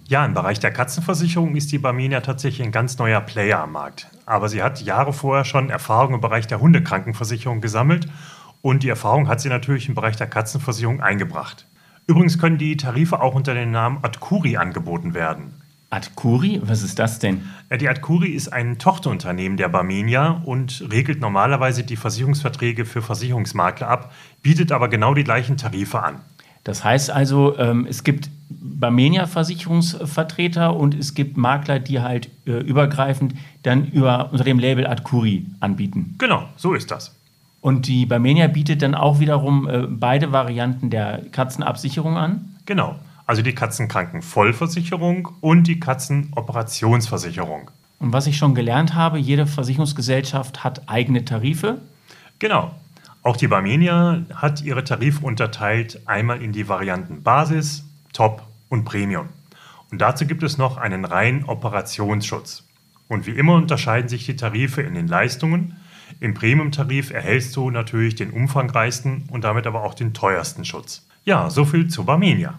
Ja, 0.07 0.23
im 0.23 0.35
Bereich 0.35 0.59
der 0.59 0.71
Katzenversicherung 0.71 1.55
ist 1.55 1.71
die 1.71 1.79
Barmenia 1.79 2.21
tatsächlich 2.21 2.63
ein 2.63 2.71
ganz 2.71 2.99
neuer 2.99 3.21
Player 3.21 3.59
am 3.59 3.71
Markt. 3.71 4.07
Aber 4.27 4.49
sie 4.49 4.61
hat 4.61 4.83
Jahre 4.83 5.13
vorher 5.13 5.45
schon 5.45 5.71
Erfahrung 5.71 6.13
im 6.13 6.21
Bereich 6.21 6.45
der 6.45 6.61
Hundekrankenversicherung 6.61 7.59
gesammelt 7.59 8.07
und 8.61 8.83
die 8.83 8.89
Erfahrung 8.89 9.27
hat 9.27 9.41
sie 9.41 9.49
natürlich 9.49 9.89
im 9.89 9.95
Bereich 9.95 10.15
der 10.15 10.27
Katzenversicherung 10.27 11.01
eingebracht. 11.01 11.65
Übrigens 12.05 12.37
können 12.37 12.59
die 12.59 12.77
Tarife 12.77 13.19
auch 13.19 13.33
unter 13.33 13.55
dem 13.55 13.71
Namen 13.71 13.97
Adcuri 14.03 14.57
angeboten 14.57 15.15
werden. 15.15 15.55
Adcuri? 15.89 16.61
Was 16.63 16.83
ist 16.83 16.99
das 16.99 17.17
denn? 17.17 17.49
Die 17.79 17.89
Adcuri 17.89 18.29
ist 18.29 18.53
ein 18.53 18.77
Tochterunternehmen 18.77 19.57
der 19.57 19.69
Barmenia 19.69 20.41
und 20.45 20.87
regelt 20.91 21.19
normalerweise 21.19 21.83
die 21.83 21.95
Versicherungsverträge 21.95 22.85
für 22.85 23.01
Versicherungsmakler 23.01 23.87
ab, 23.87 24.13
bietet 24.43 24.71
aber 24.71 24.87
genau 24.87 25.15
die 25.15 25.23
gleichen 25.23 25.57
Tarife 25.57 26.03
an. 26.03 26.19
Das 26.63 26.83
heißt 26.83 27.09
also, 27.09 27.57
ähm, 27.57 27.87
es 27.89 28.03
gibt 28.03 28.29
Barmenia-Versicherungsvertreter 28.49 30.75
und 30.75 30.95
es 30.95 31.13
gibt 31.13 31.37
Makler, 31.37 31.79
die 31.79 32.01
halt 32.01 32.29
äh, 32.45 32.59
übergreifend 32.59 33.35
dann 33.63 33.87
über, 33.87 34.29
unter 34.31 34.43
dem 34.43 34.59
Label 34.59 34.85
Adcuri 34.85 35.45
anbieten. 35.59 36.15
Genau, 36.17 36.43
so 36.55 36.73
ist 36.73 36.91
das. 36.91 37.15
Und 37.61 37.87
die 37.87 38.05
Barmenia 38.05 38.47
bietet 38.47 38.83
dann 38.83 38.93
auch 38.93 39.19
wiederum 39.19 39.67
äh, 39.67 39.87
beide 39.89 40.31
Varianten 40.31 40.91
der 40.91 41.23
Katzenabsicherung 41.31 42.17
an? 42.17 42.55
Genau, 42.65 42.99
also 43.25 43.41
die 43.41 43.55
Katzenkrankenvollversicherung 43.55 45.29
und 45.41 45.63
die 45.63 45.79
Katzenoperationsversicherung. 45.79 47.71
Und 47.99 48.13
was 48.13 48.27
ich 48.27 48.37
schon 48.37 48.53
gelernt 48.53 48.93
habe, 48.93 49.17
jede 49.17 49.47
Versicherungsgesellschaft 49.47 50.63
hat 50.63 50.87
eigene 50.87 51.25
Tarife. 51.25 51.79
Genau, 52.37 52.75
auch 53.23 53.37
die 53.37 53.47
Barmenia 53.47 54.21
hat 54.35 54.61
ihre 54.61 54.83
Tarife 54.83 55.25
unterteilt 55.25 55.99
einmal 56.05 56.43
in 56.43 56.51
die 56.51 56.69
Varianten 56.69 57.23
Basis, 57.23 57.85
Top 58.15 58.43
und 58.69 58.85
Premium. 58.85 59.27
Und 59.91 59.99
dazu 59.99 60.25
gibt 60.25 60.41
es 60.41 60.57
noch 60.57 60.77
einen 60.77 61.03
reinen 61.03 61.43
Operationsschutz. 61.43 62.63
Und 63.09 63.27
wie 63.27 63.31
immer 63.31 63.55
unterscheiden 63.55 64.07
sich 64.07 64.25
die 64.25 64.37
Tarife 64.37 64.81
in 64.81 64.95
den 64.95 65.09
Leistungen. 65.09 65.75
Im 66.21 66.33
Premium-Tarif 66.33 67.11
erhältst 67.11 67.55
du 67.57 67.69
natürlich 67.69 68.15
den 68.15 68.31
umfangreichsten 68.31 69.27
und 69.29 69.43
damit 69.43 69.67
aber 69.67 69.83
auch 69.83 69.93
den 69.93 70.13
teuersten 70.13 70.63
Schutz. 70.63 71.05
Ja, 71.25 71.49
soviel 71.49 71.89
zu 71.89 72.05
Barmenia. 72.05 72.57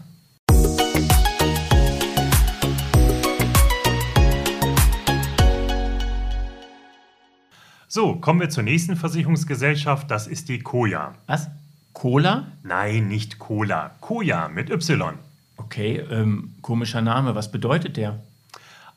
So, 7.88 8.16
kommen 8.16 8.40
wir 8.40 8.50
zur 8.50 8.62
nächsten 8.62 8.94
Versicherungsgesellschaft, 8.94 10.10
das 10.10 10.26
ist 10.26 10.50
die 10.50 10.58
Koja. 10.58 11.14
Was? 11.26 11.48
Cola? 11.94 12.48
Nein, 12.62 13.08
nicht 13.08 13.38
Cola. 13.38 13.92
Koja 14.00 14.48
mit 14.48 14.68
Y. 14.68 15.14
Okay, 15.66 15.96
ähm, 16.12 16.52
komischer 16.62 17.02
Name. 17.02 17.34
Was 17.34 17.50
bedeutet 17.50 17.96
der? 17.96 18.20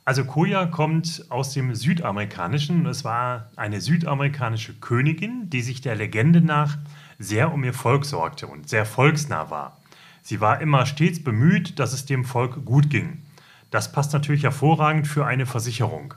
Also 0.05 0.23
Koja 0.23 0.67
kommt 0.67 1.25
aus 1.29 1.51
dem 1.51 1.73
Südamerikanischen. 1.73 2.85
Es 2.85 3.03
war 3.03 3.49
eine 3.55 3.81
südamerikanische 3.81 4.75
Königin, 4.75 5.49
die 5.49 5.61
sich 5.61 5.81
der 5.81 5.95
Legende 5.95 6.41
nach 6.41 6.77
sehr 7.17 7.51
um 7.51 7.63
ihr 7.63 7.73
Volk 7.73 8.05
sorgte 8.05 8.45
und 8.45 8.69
sehr 8.69 8.85
volksnah 8.85 9.49
war. 9.49 9.79
Sie 10.21 10.41
war 10.41 10.61
immer 10.61 10.85
stets 10.85 11.23
bemüht, 11.23 11.79
dass 11.79 11.91
es 11.91 12.05
dem 12.05 12.23
Volk 12.23 12.63
gut 12.65 12.91
ging. 12.91 13.23
Das 13.71 13.91
passt 13.91 14.13
natürlich 14.13 14.43
hervorragend 14.43 15.07
für 15.07 15.25
eine 15.25 15.47
Versicherung. 15.47 16.13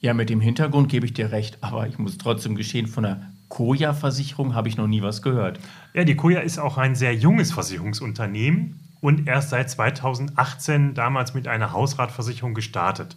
Ja, 0.00 0.14
mit 0.14 0.30
dem 0.30 0.40
Hintergrund 0.40 0.88
gebe 0.88 1.04
ich 1.04 1.14
dir 1.14 1.32
recht, 1.32 1.58
aber 1.62 1.88
ich 1.88 1.98
muss 1.98 2.16
trotzdem 2.16 2.54
geschehen, 2.54 2.86
von 2.86 3.02
der 3.02 3.22
Koja-Versicherung 3.48 4.54
habe 4.54 4.68
ich 4.68 4.76
noch 4.76 4.86
nie 4.86 5.02
was 5.02 5.20
gehört. 5.20 5.58
Ja, 5.94 6.04
die 6.04 6.14
Koja 6.14 6.38
ist 6.38 6.60
auch 6.60 6.78
ein 6.78 6.94
sehr 6.94 7.12
junges 7.12 7.50
Versicherungsunternehmen 7.50 8.78
und 9.00 9.26
erst 9.26 9.50
seit 9.50 9.70
2018 9.70 10.94
damals 10.94 11.34
mit 11.34 11.48
einer 11.48 11.72
Hausratversicherung 11.72 12.54
gestartet. 12.54 13.16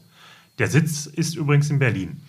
Der 0.60 0.68
Sitz 0.68 1.06
ist 1.06 1.36
übrigens 1.36 1.70
in 1.70 1.80
Berlin. 1.80 2.22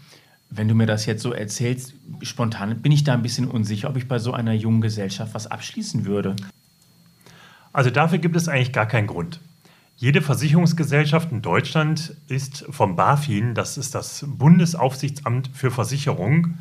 Wenn 0.51 0.69
du 0.69 0.75
mir 0.75 0.87
das 0.87 1.07
jetzt 1.07 1.23
so 1.23 1.33
erzählst, 1.33 1.95
spontan 2.23 2.81
bin 2.81 2.93
ich 2.93 3.05
da 3.05 3.15
ein 3.15 3.23
bisschen 3.23 3.49
unsicher, 3.49 3.91
ob 3.91 3.97
ich 3.97 4.09
bei 4.09 4.19
so 4.19 4.33
einer 4.33 4.53
jungen 4.53 4.81
Gesellschaft 4.81 5.35
was 5.35 5.47
abschließen 5.47 6.05
würde. 6.05 6.37
Also 7.73 7.91
dafür 7.91 8.19
gibt 8.19 8.37
es 8.37 8.49
eigentlich 8.49 8.73
gar 8.73 8.87
keinen 8.87 9.09
Grund. 9.09 9.41
Jede 9.97 10.23
Versicherungsgesellschaft 10.23 11.31
in 11.33 11.43
Deutschland 11.43 12.17
ist 12.29 12.65
vom 12.71 12.97
BaFin, 12.97 13.55
das 13.55 13.79
ist 13.79 13.95
das 13.95 14.25
Bundesaufsichtsamt 14.27 15.51
für 15.53 15.71
Versicherung, 15.71 16.59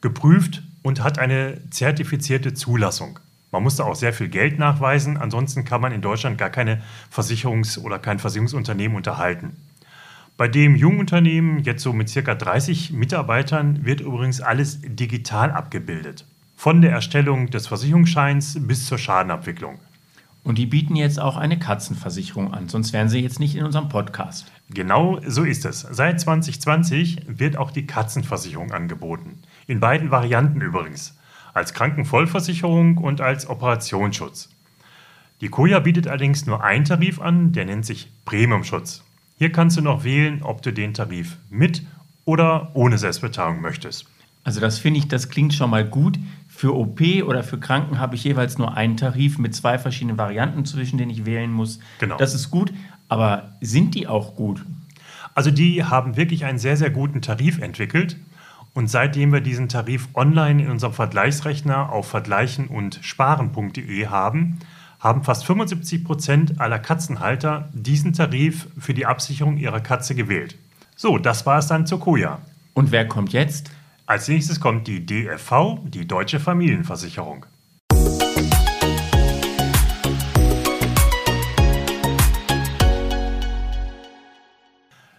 geprüft 0.00 0.62
und 0.82 1.02
hat 1.02 1.18
eine 1.18 1.60
zertifizierte 1.70 2.54
Zulassung. 2.54 3.18
Man 3.56 3.62
muss 3.62 3.76
da 3.76 3.84
auch 3.84 3.94
sehr 3.94 4.12
viel 4.12 4.28
Geld 4.28 4.58
nachweisen, 4.58 5.16
ansonsten 5.16 5.64
kann 5.64 5.80
man 5.80 5.90
in 5.90 6.02
Deutschland 6.02 6.36
gar 6.36 6.50
keine 6.50 6.82
Versicherungs- 7.10 7.78
oder 7.78 7.98
kein 7.98 8.18
Versicherungsunternehmen 8.18 8.94
unterhalten. 8.94 9.56
Bei 10.36 10.46
dem 10.46 10.76
Jungunternehmen, 10.76 11.64
jetzt 11.64 11.82
so 11.82 11.94
mit 11.94 12.10
circa 12.10 12.34
30 12.34 12.92
Mitarbeitern, 12.92 13.86
wird 13.86 14.02
übrigens 14.02 14.42
alles 14.42 14.82
digital 14.82 15.52
abgebildet. 15.52 16.26
Von 16.54 16.82
der 16.82 16.92
Erstellung 16.92 17.48
des 17.48 17.66
Versicherungsscheins 17.66 18.58
bis 18.60 18.84
zur 18.84 18.98
Schadenabwicklung. 18.98 19.78
Und 20.44 20.58
die 20.58 20.66
bieten 20.66 20.94
jetzt 20.94 21.18
auch 21.18 21.38
eine 21.38 21.58
Katzenversicherung 21.58 22.52
an, 22.52 22.68
sonst 22.68 22.92
wären 22.92 23.08
sie 23.08 23.20
jetzt 23.20 23.40
nicht 23.40 23.56
in 23.56 23.64
unserem 23.64 23.88
Podcast. 23.88 24.52
Genau 24.68 25.18
so 25.26 25.44
ist 25.44 25.64
es. 25.64 25.80
Seit 25.80 26.20
2020 26.20 27.22
wird 27.26 27.56
auch 27.56 27.70
die 27.70 27.86
Katzenversicherung 27.86 28.72
angeboten. 28.72 29.38
In 29.66 29.80
beiden 29.80 30.10
Varianten 30.10 30.60
übrigens. 30.60 31.16
Als 31.56 31.72
Krankenvollversicherung 31.72 32.98
und 32.98 33.22
als 33.22 33.48
Operationsschutz. 33.48 34.50
Die 35.40 35.48
Koja 35.48 35.78
bietet 35.78 36.06
allerdings 36.06 36.44
nur 36.44 36.62
einen 36.62 36.84
Tarif 36.84 37.18
an, 37.18 37.52
der 37.52 37.64
nennt 37.64 37.86
sich 37.86 38.10
Premiumschutz. 38.26 39.02
Hier 39.38 39.50
kannst 39.52 39.78
du 39.78 39.80
noch 39.80 40.04
wählen, 40.04 40.42
ob 40.42 40.60
du 40.60 40.70
den 40.70 40.92
Tarif 40.92 41.38
mit 41.48 41.82
oder 42.26 42.72
ohne 42.74 42.98
Selbstbeteiligung 42.98 43.62
möchtest. 43.62 44.04
Also 44.44 44.60
das 44.60 44.78
finde 44.78 44.98
ich, 44.98 45.08
das 45.08 45.30
klingt 45.30 45.54
schon 45.54 45.70
mal 45.70 45.86
gut. 45.86 46.18
Für 46.46 46.76
OP 46.76 47.00
oder 47.24 47.42
für 47.42 47.58
Kranken 47.58 47.98
habe 47.98 48.16
ich 48.16 48.24
jeweils 48.24 48.58
nur 48.58 48.76
einen 48.76 48.98
Tarif 48.98 49.38
mit 49.38 49.54
zwei 49.54 49.78
verschiedenen 49.78 50.18
Varianten, 50.18 50.66
zwischen 50.66 50.98
denen 50.98 51.10
ich 51.10 51.24
wählen 51.24 51.50
muss. 51.50 51.80
Genau. 52.00 52.18
Das 52.18 52.34
ist 52.34 52.50
gut, 52.50 52.70
aber 53.08 53.56
sind 53.62 53.94
die 53.94 54.06
auch 54.06 54.36
gut? 54.36 54.62
Also 55.34 55.50
die 55.50 55.84
haben 55.84 56.18
wirklich 56.18 56.44
einen 56.44 56.58
sehr, 56.58 56.76
sehr 56.76 56.90
guten 56.90 57.22
Tarif 57.22 57.62
entwickelt. 57.62 58.18
Und 58.76 58.88
seitdem 58.88 59.32
wir 59.32 59.40
diesen 59.40 59.70
Tarif 59.70 60.06
online 60.12 60.64
in 60.64 60.70
unserem 60.70 60.92
Vergleichsrechner 60.92 61.90
auf 61.90 62.08
vergleichen 62.10 62.66
und 62.66 62.98
sparen.de 63.00 64.08
haben, 64.08 64.58
haben 65.00 65.24
fast 65.24 65.46
75 65.46 66.04
Prozent 66.04 66.60
aller 66.60 66.78
Katzenhalter 66.78 67.70
diesen 67.72 68.12
Tarif 68.12 68.68
für 68.78 68.92
die 68.92 69.06
Absicherung 69.06 69.56
ihrer 69.56 69.80
Katze 69.80 70.14
gewählt. 70.14 70.56
So, 70.94 71.16
das 71.16 71.46
war 71.46 71.58
es 71.58 71.68
dann 71.68 71.86
zur 71.86 72.00
Koja. 72.00 72.38
Und 72.74 72.92
wer 72.92 73.08
kommt 73.08 73.32
jetzt? 73.32 73.70
Als 74.04 74.28
nächstes 74.28 74.60
kommt 74.60 74.86
die 74.88 75.06
DFV, 75.06 75.78
die 75.84 76.06
Deutsche 76.06 76.38
Familienversicherung. 76.38 77.46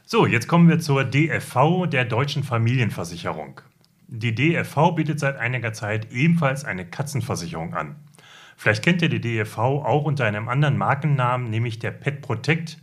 So, 0.10 0.26
jetzt 0.26 0.48
kommen 0.48 0.70
wir 0.70 0.80
zur 0.80 1.04
DFV, 1.04 1.86
der 1.86 2.06
Deutschen 2.06 2.42
Familienversicherung. 2.42 3.60
Die 4.08 4.34
DFV 4.34 4.92
bietet 4.96 5.20
seit 5.20 5.36
einiger 5.36 5.74
Zeit 5.74 6.14
ebenfalls 6.14 6.64
eine 6.64 6.86
Katzenversicherung 6.86 7.74
an. 7.74 7.98
Vielleicht 8.56 8.86
kennt 8.86 9.02
ihr 9.02 9.10
die 9.10 9.20
DFV 9.20 9.58
auch 9.58 10.06
unter 10.06 10.24
einem 10.24 10.48
anderen 10.48 10.78
Markennamen, 10.78 11.50
nämlich 11.50 11.80
der 11.80 11.92
Pet 11.92 12.22
Protect. 12.22 12.78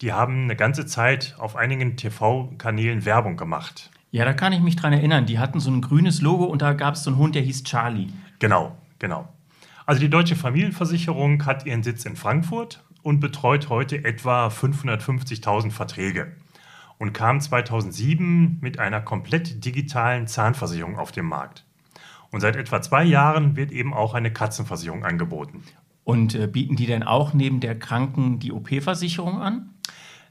Die 0.00 0.14
haben 0.14 0.44
eine 0.44 0.56
ganze 0.56 0.86
Zeit 0.86 1.34
auf 1.36 1.56
einigen 1.56 1.98
TV-Kanälen 1.98 3.04
Werbung 3.04 3.36
gemacht. 3.36 3.90
Ja, 4.10 4.24
da 4.24 4.32
kann 4.32 4.54
ich 4.54 4.60
mich 4.60 4.76
dran 4.76 4.94
erinnern. 4.94 5.26
Die 5.26 5.38
hatten 5.38 5.60
so 5.60 5.70
ein 5.70 5.82
grünes 5.82 6.22
Logo 6.22 6.44
und 6.44 6.62
da 6.62 6.72
gab 6.72 6.94
es 6.94 7.04
so 7.04 7.10
einen 7.10 7.18
Hund, 7.18 7.34
der 7.34 7.42
hieß 7.42 7.64
Charlie. 7.64 8.08
Genau, 8.38 8.78
genau. 8.98 9.28
Also 9.84 10.00
die 10.00 10.08
Deutsche 10.08 10.36
Familienversicherung 10.36 11.44
hat 11.44 11.66
ihren 11.66 11.82
Sitz 11.82 12.06
in 12.06 12.16
Frankfurt 12.16 12.82
und 13.02 13.20
betreut 13.20 13.68
heute 13.68 14.02
etwa 14.06 14.46
550.000 14.46 15.70
Verträge 15.70 16.32
und 17.02 17.12
kam 17.12 17.40
2007 17.40 18.58
mit 18.60 18.78
einer 18.78 19.00
komplett 19.00 19.64
digitalen 19.64 20.28
Zahnversicherung 20.28 21.00
auf 21.00 21.10
den 21.10 21.24
Markt. 21.24 21.64
Und 22.30 22.42
seit 22.42 22.54
etwa 22.54 22.80
zwei 22.80 23.02
Jahren 23.02 23.56
wird 23.56 23.72
eben 23.72 23.92
auch 23.92 24.14
eine 24.14 24.32
Katzenversicherung 24.32 25.04
angeboten. 25.04 25.64
Und 26.04 26.36
äh, 26.36 26.46
bieten 26.46 26.76
die 26.76 26.86
denn 26.86 27.02
auch 27.02 27.34
neben 27.34 27.58
der 27.58 27.76
Kranken 27.76 28.38
die 28.38 28.52
OP-Versicherung 28.52 29.42
an? 29.42 29.70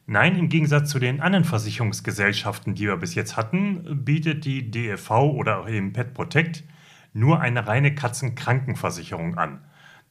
Nein, 0.07 0.37
im 0.37 0.47
Gegensatz 0.47 0.89
zu 0.89 0.99
den 0.99 1.19
anderen 1.19 1.43
Versicherungsgesellschaften, 1.43 2.73
die 2.73 2.87
wir 2.87 2.95
bis 2.95 3.15
jetzt 3.15 3.35
hatten, 3.35 4.05
bietet 4.05 4.45
die 4.45 4.71
DFV 4.71 5.11
oder 5.11 5.67
eben 5.67 5.91
Pet 5.91 6.13
Protect 6.13 6.63
nur 7.11 7.41
eine 7.41 7.67
reine 7.67 7.93
Katzenkrankenversicherung 7.95 9.37
an. 9.37 9.59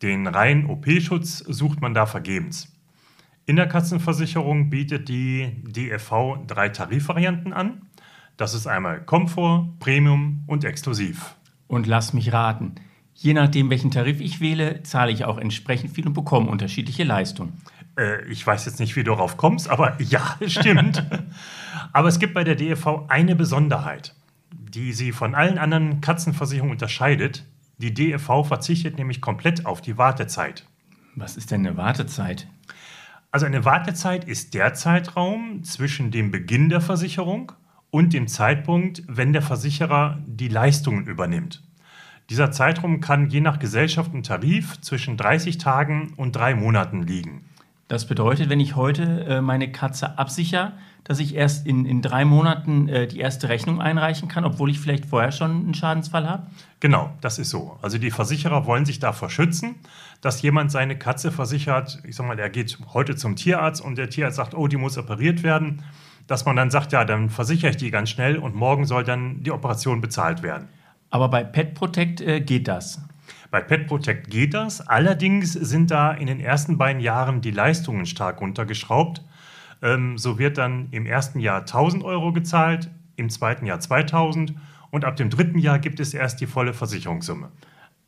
Den 0.02 0.26
reinen 0.26 0.66
OP-Schutz 0.66 1.38
sucht 1.38 1.80
man 1.80 1.94
da 1.94 2.04
vergebens. 2.04 2.70
In 3.50 3.56
der 3.56 3.66
Katzenversicherung 3.66 4.70
bietet 4.70 5.08
die 5.08 5.50
DFV 5.64 6.46
drei 6.46 6.68
Tarifvarianten 6.68 7.52
an. 7.52 7.82
Das 8.36 8.54
ist 8.54 8.68
einmal 8.68 9.04
Komfort, 9.04 9.66
Premium 9.80 10.44
und 10.46 10.62
Exklusiv. 10.62 11.34
Und 11.66 11.88
lass 11.88 12.12
mich 12.12 12.32
raten, 12.32 12.76
je 13.12 13.34
nachdem, 13.34 13.68
welchen 13.68 13.90
Tarif 13.90 14.20
ich 14.20 14.40
wähle, 14.40 14.84
zahle 14.84 15.10
ich 15.10 15.24
auch 15.24 15.36
entsprechend 15.36 15.90
viel 15.90 16.06
und 16.06 16.12
bekomme 16.12 16.48
unterschiedliche 16.48 17.02
Leistungen. 17.02 17.54
Äh, 17.98 18.24
ich 18.26 18.46
weiß 18.46 18.66
jetzt 18.66 18.78
nicht, 18.78 18.94
wie 18.94 19.02
du 19.02 19.10
darauf 19.10 19.36
kommst, 19.36 19.68
aber 19.68 20.00
ja, 20.00 20.36
stimmt. 20.46 21.04
aber 21.92 22.06
es 22.06 22.20
gibt 22.20 22.34
bei 22.34 22.44
der 22.44 22.54
DFV 22.54 23.06
eine 23.08 23.34
Besonderheit, 23.34 24.14
die 24.52 24.92
sie 24.92 25.10
von 25.10 25.34
allen 25.34 25.58
anderen 25.58 26.00
Katzenversicherungen 26.00 26.74
unterscheidet. 26.74 27.46
Die 27.78 27.92
DFV 27.92 28.44
verzichtet 28.46 28.96
nämlich 28.96 29.20
komplett 29.20 29.66
auf 29.66 29.82
die 29.82 29.98
Wartezeit. 29.98 30.66
Was 31.16 31.36
ist 31.36 31.50
denn 31.50 31.66
eine 31.66 31.76
Wartezeit? 31.76 32.46
Also 33.32 33.46
eine 33.46 33.64
Wartezeit 33.64 34.24
ist 34.24 34.54
der 34.54 34.74
Zeitraum 34.74 35.62
zwischen 35.62 36.10
dem 36.10 36.32
Beginn 36.32 36.68
der 36.68 36.80
Versicherung 36.80 37.52
und 37.90 38.12
dem 38.12 38.26
Zeitpunkt, 38.26 39.04
wenn 39.06 39.32
der 39.32 39.42
Versicherer 39.42 40.18
die 40.26 40.48
Leistungen 40.48 41.06
übernimmt. 41.06 41.62
Dieser 42.28 42.50
Zeitraum 42.50 43.00
kann 43.00 43.28
je 43.28 43.40
nach 43.40 43.60
Gesellschaft 43.60 44.12
und 44.14 44.26
Tarif 44.26 44.80
zwischen 44.80 45.16
30 45.16 45.58
Tagen 45.58 46.12
und 46.16 46.34
drei 46.34 46.56
Monaten 46.56 47.02
liegen. 47.02 47.44
Das 47.90 48.06
bedeutet, 48.06 48.48
wenn 48.50 48.60
ich 48.60 48.76
heute 48.76 49.24
äh, 49.24 49.40
meine 49.40 49.72
Katze 49.72 50.16
absichere, 50.16 50.74
dass 51.02 51.18
ich 51.18 51.34
erst 51.34 51.66
in, 51.66 51.86
in 51.86 52.02
drei 52.02 52.24
Monaten 52.24 52.88
äh, 52.88 53.08
die 53.08 53.18
erste 53.18 53.48
Rechnung 53.48 53.80
einreichen 53.80 54.28
kann, 54.28 54.44
obwohl 54.44 54.70
ich 54.70 54.78
vielleicht 54.78 55.06
vorher 55.06 55.32
schon 55.32 55.50
einen 55.50 55.74
Schadensfall 55.74 56.28
habe? 56.28 56.46
Genau, 56.78 57.10
das 57.20 57.40
ist 57.40 57.50
so. 57.50 57.76
Also 57.82 57.98
die 57.98 58.12
Versicherer 58.12 58.64
wollen 58.64 58.84
sich 58.84 59.00
davor 59.00 59.28
schützen, 59.28 59.74
dass 60.20 60.40
jemand 60.40 60.70
seine 60.70 60.96
Katze 60.96 61.32
versichert. 61.32 62.00
Ich 62.04 62.14
sag 62.14 62.28
mal, 62.28 62.38
er 62.38 62.48
geht 62.48 62.78
heute 62.94 63.16
zum 63.16 63.34
Tierarzt 63.34 63.80
und 63.82 63.98
der 63.98 64.08
Tierarzt 64.08 64.36
sagt, 64.36 64.54
oh, 64.54 64.68
die 64.68 64.76
muss 64.76 64.96
operiert 64.96 65.42
werden 65.42 65.82
dass 66.26 66.44
man 66.44 66.54
dann 66.54 66.70
sagt, 66.70 66.92
ja, 66.92 67.04
dann 67.04 67.28
versichere 67.28 67.70
ich 67.70 67.76
die 67.76 67.90
ganz 67.90 68.08
schnell 68.08 68.38
und 68.38 68.54
morgen 68.54 68.84
soll 68.84 69.02
dann 69.02 69.42
die 69.42 69.50
Operation 69.50 70.00
bezahlt 70.00 70.44
werden. 70.44 70.68
Aber 71.10 71.28
bei 71.28 71.42
Pet 71.42 71.74
Protect 71.74 72.20
äh, 72.20 72.40
geht 72.40 72.68
das. 72.68 73.00
Bei 73.50 73.60
Pet 73.60 73.86
Protect 73.86 74.30
geht 74.30 74.54
das. 74.54 74.80
Allerdings 74.86 75.52
sind 75.52 75.90
da 75.90 76.12
in 76.12 76.26
den 76.26 76.40
ersten 76.40 76.78
beiden 76.78 77.00
Jahren 77.00 77.40
die 77.40 77.50
Leistungen 77.50 78.06
stark 78.06 78.40
runtergeschraubt. 78.40 79.22
Ähm, 79.82 80.18
so 80.18 80.38
wird 80.38 80.58
dann 80.58 80.88
im 80.90 81.06
ersten 81.06 81.40
Jahr 81.40 81.60
1000 81.60 82.04
Euro 82.04 82.32
gezahlt, 82.32 82.90
im 83.16 83.30
zweiten 83.30 83.66
Jahr 83.66 83.80
2000 83.80 84.54
und 84.90 85.04
ab 85.04 85.16
dem 85.16 85.30
dritten 85.30 85.58
Jahr 85.58 85.78
gibt 85.78 86.00
es 86.00 86.14
erst 86.14 86.40
die 86.40 86.46
volle 86.46 86.74
Versicherungssumme. 86.74 87.50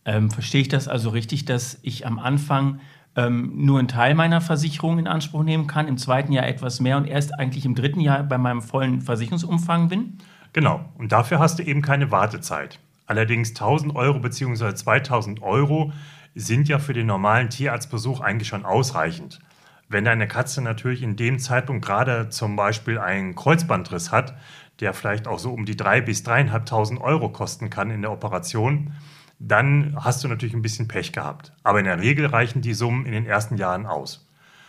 Ähm, 0.05 0.31
verstehe 0.31 0.63
ich 0.63 0.69
das 0.69 0.89
also 0.89 1.11
richtig, 1.11 1.45
dass 1.45 1.79
ich 1.83 2.07
am 2.07 2.19
Anfang 2.19 2.81
ähm, 3.15 3.53
nur 3.55 3.79
einen 3.79 3.89
Teil 3.89 4.15
meiner 4.15 4.41
Versicherung 4.41 4.99
in 4.99 5.07
Anspruch 5.07 5.45
nehmen 5.45 5.67
kann, 5.67 5.87
im 5.87 5.97
zweiten 5.97 6.33
Jahr 6.33 6.47
etwas 6.47 6.81
mehr 6.81 6.97
und 6.97 7.07
erst 7.07 7.39
eigentlich 7.39 7.65
im 7.65 7.75
dritten 7.75 8.01
Jahr 8.01 8.23
bei 8.23 8.39
meinem 8.39 8.63
vollen 8.63 9.01
Versicherungsumfang 9.01 9.89
bin? 9.89 10.19
Genau, 10.53 10.85
und 10.99 11.13
dafür 11.13 11.39
hast 11.39 11.59
du 11.59 11.63
eben 11.63 11.83
keine 11.83 12.11
Wartezeit. 12.11 12.79
Allerdings 13.07 13.51
1000 13.51 13.95
Euro 13.97 14.19
bzw. 14.21 14.75
2000 14.75 15.43
Euro 15.43 15.93
sind 16.35 16.69
ja 16.69 16.79
für 16.79 16.93
den 16.93 17.07
normalen 17.07 17.51
Tierarztbesuch 17.51 18.21
eigentlich 18.21 18.49
schon 18.49 18.65
ausreichend. 18.65 19.41
Wenn 19.89 20.05
deine 20.05 20.27
Katze 20.27 20.63
natürlich 20.63 21.03
in 21.03 21.17
dem 21.17 21.39
Zeitpunkt 21.39 21.85
gerade 21.85 22.31
zum 22.31 22.57
Beispiel 22.57 22.99
einen 22.99 23.35
Kreuzbandriss 23.35 24.11
hat, 24.11 24.35
der 24.81 24.95
vielleicht 24.95 25.29
auch 25.29 25.39
so 25.39 25.53
um 25.53 25.67
die 25.67 25.75
3.000 25.75 26.01
bis 26.03 26.25
3.500 26.25 27.01
Euro 27.01 27.29
kosten 27.29 27.69
kann 27.69 27.91
in 27.91 28.01
der 28.01 28.11
Operation, 28.11 28.95
dann 29.39 29.97
hast 29.99 30.25
du 30.25 30.29
natürlich 30.29 30.55
ein 30.55 30.63
bisschen 30.63 30.89
Pech 30.89 31.13
gehabt. 31.13 31.53
Aber 31.63 31.79
in 31.79 31.85
der 31.85 32.01
Regel 32.01 32.27
reichen 32.27 32.63
die 32.63 32.75
Summen 32.75 33.05
in 33.05 33.13
den 33.13 33.27
ersten 33.27 33.57
Jahren 33.57 33.87
aus. 33.87 34.27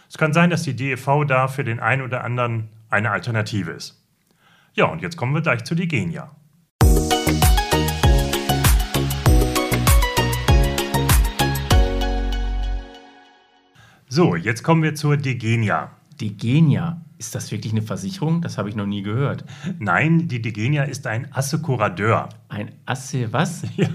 Es 0.10 0.18
kann 0.18 0.34
sein, 0.34 0.50
dass 0.50 0.63
die 0.63 0.75
DEV 0.75 1.25
da 1.25 1.48
für 1.48 1.63
den 1.63 1.80
einen 1.80 2.02
oder 2.02 2.24
anderen 2.24 2.70
eine 2.90 3.12
Alternative 3.12 3.72
ist. 3.72 4.04
Ja, 4.74 4.86
und 4.86 5.02
jetzt 5.02 5.16
kommen 5.16 5.34
wir 5.34 5.42
gleich 5.42 5.63
zu 5.63 5.75
Digenia. 5.75 6.36
So, 14.15 14.36
jetzt 14.36 14.62
kommen 14.62 14.84
wir 14.84 14.93
zur 14.93 15.17
Degenia. 15.17 15.89
Degenia. 16.22 17.01
Ist 17.17 17.34
das 17.34 17.51
wirklich 17.51 17.74
eine 17.74 17.82
Versicherung? 17.82 18.43
Das 18.43 18.60
habe 18.60 18.70
ich 18.70 18.75
noch 18.75 18.86
nie 18.86 19.01
gehört. 19.01 19.43
Nein, 19.79 20.27
die 20.27 20.39
Degenia 20.39 20.84
ist 20.84 21.08
ein 21.08 21.34
Assekuradeur. 21.34 22.29
Ein 22.48 22.74
Asse 22.86 23.34
was? 23.34 23.63
Ja, 23.75 23.88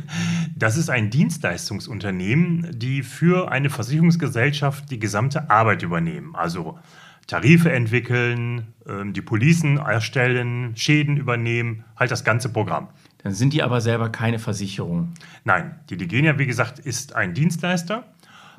das 0.56 0.76
ist 0.76 0.90
ein 0.90 1.10
Dienstleistungsunternehmen, 1.10 2.66
die 2.76 3.04
für 3.04 3.52
eine 3.52 3.70
Versicherungsgesellschaft 3.70 4.90
die 4.90 4.98
gesamte 4.98 5.50
Arbeit 5.50 5.84
übernehmen. 5.84 6.34
Also 6.34 6.80
Tarife 7.28 7.70
entwickeln, 7.70 8.74
ähm, 8.88 9.12
die 9.12 9.22
Policen 9.22 9.76
erstellen, 9.76 10.72
Schäden 10.74 11.16
übernehmen, 11.16 11.84
halt 11.94 12.10
das 12.10 12.24
ganze 12.24 12.48
Programm. 12.48 12.88
Dann 13.22 13.34
sind 13.34 13.52
die 13.52 13.62
aber 13.62 13.80
selber 13.80 14.08
keine 14.08 14.40
Versicherung. 14.40 15.12
Nein, 15.44 15.76
die 15.90 15.96
Digenia, 15.96 16.40
wie 16.40 16.46
gesagt, 16.46 16.80
ist 16.80 17.14
ein 17.14 17.34
Dienstleister, 17.34 18.04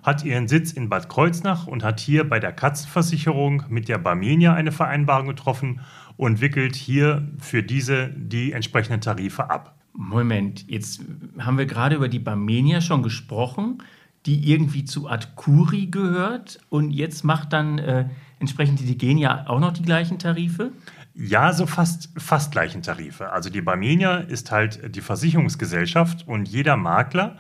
hat 0.04 0.24
ihren 0.24 0.48
Sitz 0.48 0.72
in 0.72 0.90
Bad 0.90 1.10
Kreuznach 1.10 1.68
und 1.68 1.84
hat 1.84 2.00
hier 2.00 2.28
bei 2.28 2.40
der 2.40 2.52
Katzenversicherung 2.52 3.64
mit 3.70 3.88
der 3.88 3.98
Barmenia 3.98 4.54
eine 4.54 4.72
Vereinbarung 4.72 5.28
getroffen 5.28 5.82
und 6.18 6.42
wickelt 6.42 6.76
hier 6.76 7.28
für 7.40 7.64
diese 7.64 8.10
die 8.10 8.52
entsprechenden 8.52 9.02
Tarife 9.02 9.50
ab. 9.50 9.76
Moment, 9.94 10.70
jetzt 10.70 11.02
haben 11.40 11.58
wir 11.58 11.66
gerade 11.66 11.96
über 11.96 12.08
die 12.08 12.20
Barmenia 12.20 12.82
schon 12.82 13.04
gesprochen, 13.04 13.84
die 14.26 14.52
irgendwie 14.52 14.86
zu 14.86 15.10
Adkuri 15.10 15.88
gehört 15.88 16.60
und 16.70 16.92
jetzt 16.92 17.24
macht 17.24 17.54
dann 17.54 17.80
äh, 17.80 18.10
entsprechend 18.40 18.80
die 18.80 18.86
Digenia 18.86 19.46
auch 19.48 19.60
noch 19.60 19.74
die 19.74 19.82
gleichen 19.82 20.20
Tarife? 20.20 20.72
Ja, 21.14 21.52
so 21.54 21.66
fast, 21.66 22.10
fast 22.18 22.52
gleichen 22.52 22.82
Tarife. 22.82 23.32
Also 23.32 23.50
die 23.50 23.62
Barmenia 23.62 24.18
ist 24.18 24.52
halt 24.52 24.96
die 24.96 25.02
Versicherungsgesellschaft 25.02 26.28
und 26.28 26.48
jeder 26.48 26.78
Makler 26.78 27.38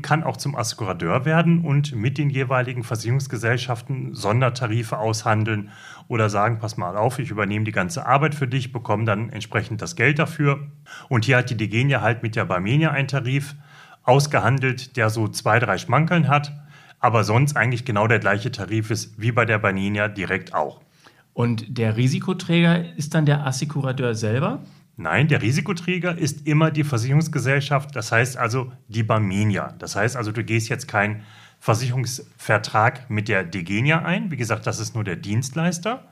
kann 0.00 0.22
auch 0.22 0.38
zum 0.38 0.56
Assekuradeur 0.56 1.26
werden 1.26 1.62
und 1.62 1.94
mit 1.94 2.16
den 2.16 2.30
jeweiligen 2.30 2.84
Versicherungsgesellschaften 2.84 4.14
Sondertarife 4.14 4.98
aushandeln 4.98 5.70
oder 6.08 6.30
sagen, 6.30 6.58
pass 6.58 6.78
mal 6.78 6.96
auf, 6.96 7.18
ich 7.18 7.30
übernehme 7.30 7.66
die 7.66 7.72
ganze 7.72 8.06
Arbeit 8.06 8.34
für 8.34 8.48
dich, 8.48 8.72
bekomme 8.72 9.04
dann 9.04 9.28
entsprechend 9.28 9.82
das 9.82 9.94
Geld 9.94 10.18
dafür. 10.18 10.68
Und 11.10 11.26
hier 11.26 11.36
hat 11.36 11.50
die 11.50 11.56
Degenia 11.56 12.00
halt 12.00 12.22
mit 12.22 12.34
der 12.34 12.46
Barmenia 12.46 12.92
einen 12.92 13.08
Tarif 13.08 13.56
ausgehandelt, 14.04 14.96
der 14.96 15.10
so 15.10 15.28
zwei, 15.28 15.58
drei 15.58 15.76
Schmankeln 15.76 16.28
hat, 16.28 16.52
aber 16.98 17.22
sonst 17.22 17.54
eigentlich 17.54 17.84
genau 17.84 18.06
der 18.06 18.20
gleiche 18.20 18.50
Tarif 18.50 18.90
ist 18.90 19.20
wie 19.20 19.32
bei 19.32 19.44
der 19.44 19.58
Barmenia 19.58 20.08
direkt 20.08 20.54
auch. 20.54 20.80
Und 21.34 21.78
der 21.78 21.96
Risikoträger 21.96 22.96
ist 22.96 23.14
dann 23.14 23.26
der 23.26 23.46
Assekurateur 23.46 24.14
selber? 24.14 24.60
Nein, 25.00 25.28
der 25.28 25.40
Risikoträger 25.40 26.18
ist 26.18 26.44
immer 26.48 26.72
die 26.72 26.82
Versicherungsgesellschaft, 26.82 27.94
das 27.94 28.10
heißt 28.10 28.36
also 28.36 28.72
die 28.88 29.04
Barmenia. 29.04 29.76
Das 29.78 29.94
heißt 29.94 30.16
also, 30.16 30.32
du 30.32 30.42
gehst 30.42 30.68
jetzt 30.68 30.88
keinen 30.88 31.22
Versicherungsvertrag 31.60 33.08
mit 33.08 33.28
der 33.28 33.44
Degenia 33.44 34.02
ein. 34.02 34.32
Wie 34.32 34.36
gesagt, 34.36 34.66
das 34.66 34.80
ist 34.80 34.96
nur 34.96 35.04
der 35.04 35.14
Dienstleister. 35.14 36.08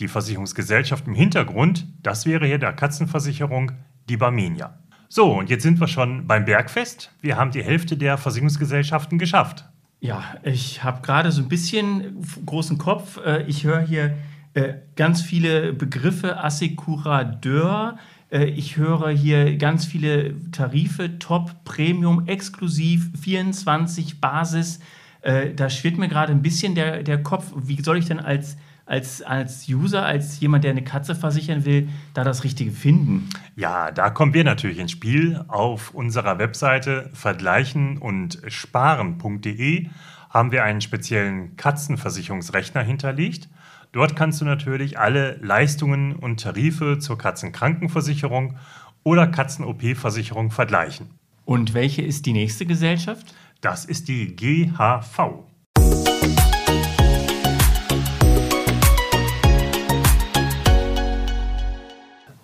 Die 0.00 0.08
Versicherungsgesellschaft 0.08 1.06
im 1.06 1.14
Hintergrund, 1.14 1.86
das 2.02 2.26
wäre 2.26 2.46
hier 2.46 2.58
der 2.58 2.74
Katzenversicherung, 2.74 3.72
die 4.10 4.18
Barmenia. 4.18 4.78
So, 5.08 5.38
und 5.38 5.48
jetzt 5.48 5.62
sind 5.62 5.80
wir 5.80 5.88
schon 5.88 6.26
beim 6.26 6.44
Bergfest. 6.44 7.12
Wir 7.22 7.38
haben 7.38 7.52
die 7.52 7.64
Hälfte 7.64 7.96
der 7.96 8.18
Versicherungsgesellschaften 8.18 9.18
geschafft. 9.18 9.64
Ja, 10.00 10.22
ich 10.42 10.84
habe 10.84 11.00
gerade 11.00 11.32
so 11.32 11.40
ein 11.40 11.48
bisschen 11.48 12.22
großen 12.44 12.76
Kopf. 12.76 13.18
Äh, 13.24 13.44
ich 13.44 13.64
höre 13.64 13.80
hier 13.80 14.14
äh, 14.54 14.74
ganz 14.96 15.22
viele 15.22 15.72
Begriffe, 15.72 16.42
Assekuradeur. 16.42 17.98
Äh, 18.30 18.46
ich 18.46 18.76
höre 18.76 19.10
hier 19.10 19.56
ganz 19.56 19.84
viele 19.84 20.34
Tarife, 20.50 21.18
Top, 21.18 21.64
Premium, 21.64 22.26
Exklusiv, 22.26 23.10
24, 23.20 24.20
Basis. 24.20 24.80
Äh, 25.22 25.54
da 25.54 25.70
schwirrt 25.70 25.98
mir 25.98 26.08
gerade 26.08 26.32
ein 26.32 26.42
bisschen 26.42 26.74
der, 26.74 27.02
der 27.02 27.22
Kopf. 27.22 27.52
Wie 27.54 27.80
soll 27.80 27.98
ich 27.98 28.06
denn 28.06 28.18
als, 28.18 28.56
als, 28.86 29.22
als 29.22 29.68
User, 29.68 30.04
als 30.04 30.40
jemand, 30.40 30.64
der 30.64 30.72
eine 30.72 30.82
Katze 30.82 31.14
versichern 31.14 31.64
will, 31.64 31.88
da 32.14 32.24
das 32.24 32.42
Richtige 32.42 32.72
finden? 32.72 33.28
Ja, 33.54 33.92
da 33.92 34.10
kommen 34.10 34.34
wir 34.34 34.42
natürlich 34.42 34.78
ins 34.78 34.90
Spiel. 34.90 35.44
Auf 35.46 35.94
unserer 35.94 36.38
Webseite 36.38 37.10
vergleichen 37.12 37.98
und 37.98 38.40
sparen.de 38.48 39.88
haben 40.30 40.52
wir 40.52 40.64
einen 40.64 40.80
speziellen 40.80 41.56
Katzenversicherungsrechner 41.56 42.82
hinterlegt. 42.82 43.48
Dort 43.92 44.14
kannst 44.14 44.40
du 44.40 44.44
natürlich 44.44 45.00
alle 45.00 45.36
Leistungen 45.42 46.14
und 46.14 46.40
Tarife 46.40 47.00
zur 47.00 47.18
Katzenkrankenversicherung 47.18 48.56
oder 49.02 49.26
Katzen-OP-Versicherung 49.26 50.52
vergleichen. 50.52 51.10
Und 51.44 51.74
welche 51.74 52.02
ist 52.02 52.24
die 52.26 52.32
nächste 52.32 52.66
Gesellschaft? 52.66 53.34
Das 53.60 53.84
ist 53.84 54.06
die 54.06 54.36
GHV. 54.36 55.42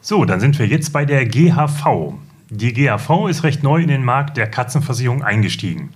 So, 0.00 0.24
dann 0.24 0.40
sind 0.40 0.58
wir 0.58 0.66
jetzt 0.66 0.92
bei 0.92 1.04
der 1.04 1.26
GHV. 1.26 2.14
Die 2.50 2.72
GHV 2.72 3.28
ist 3.28 3.44
recht 3.44 3.62
neu 3.62 3.82
in 3.82 3.88
den 3.88 4.04
Markt 4.04 4.36
der 4.36 4.50
Katzenversicherung 4.50 5.22
eingestiegen. 5.22 5.90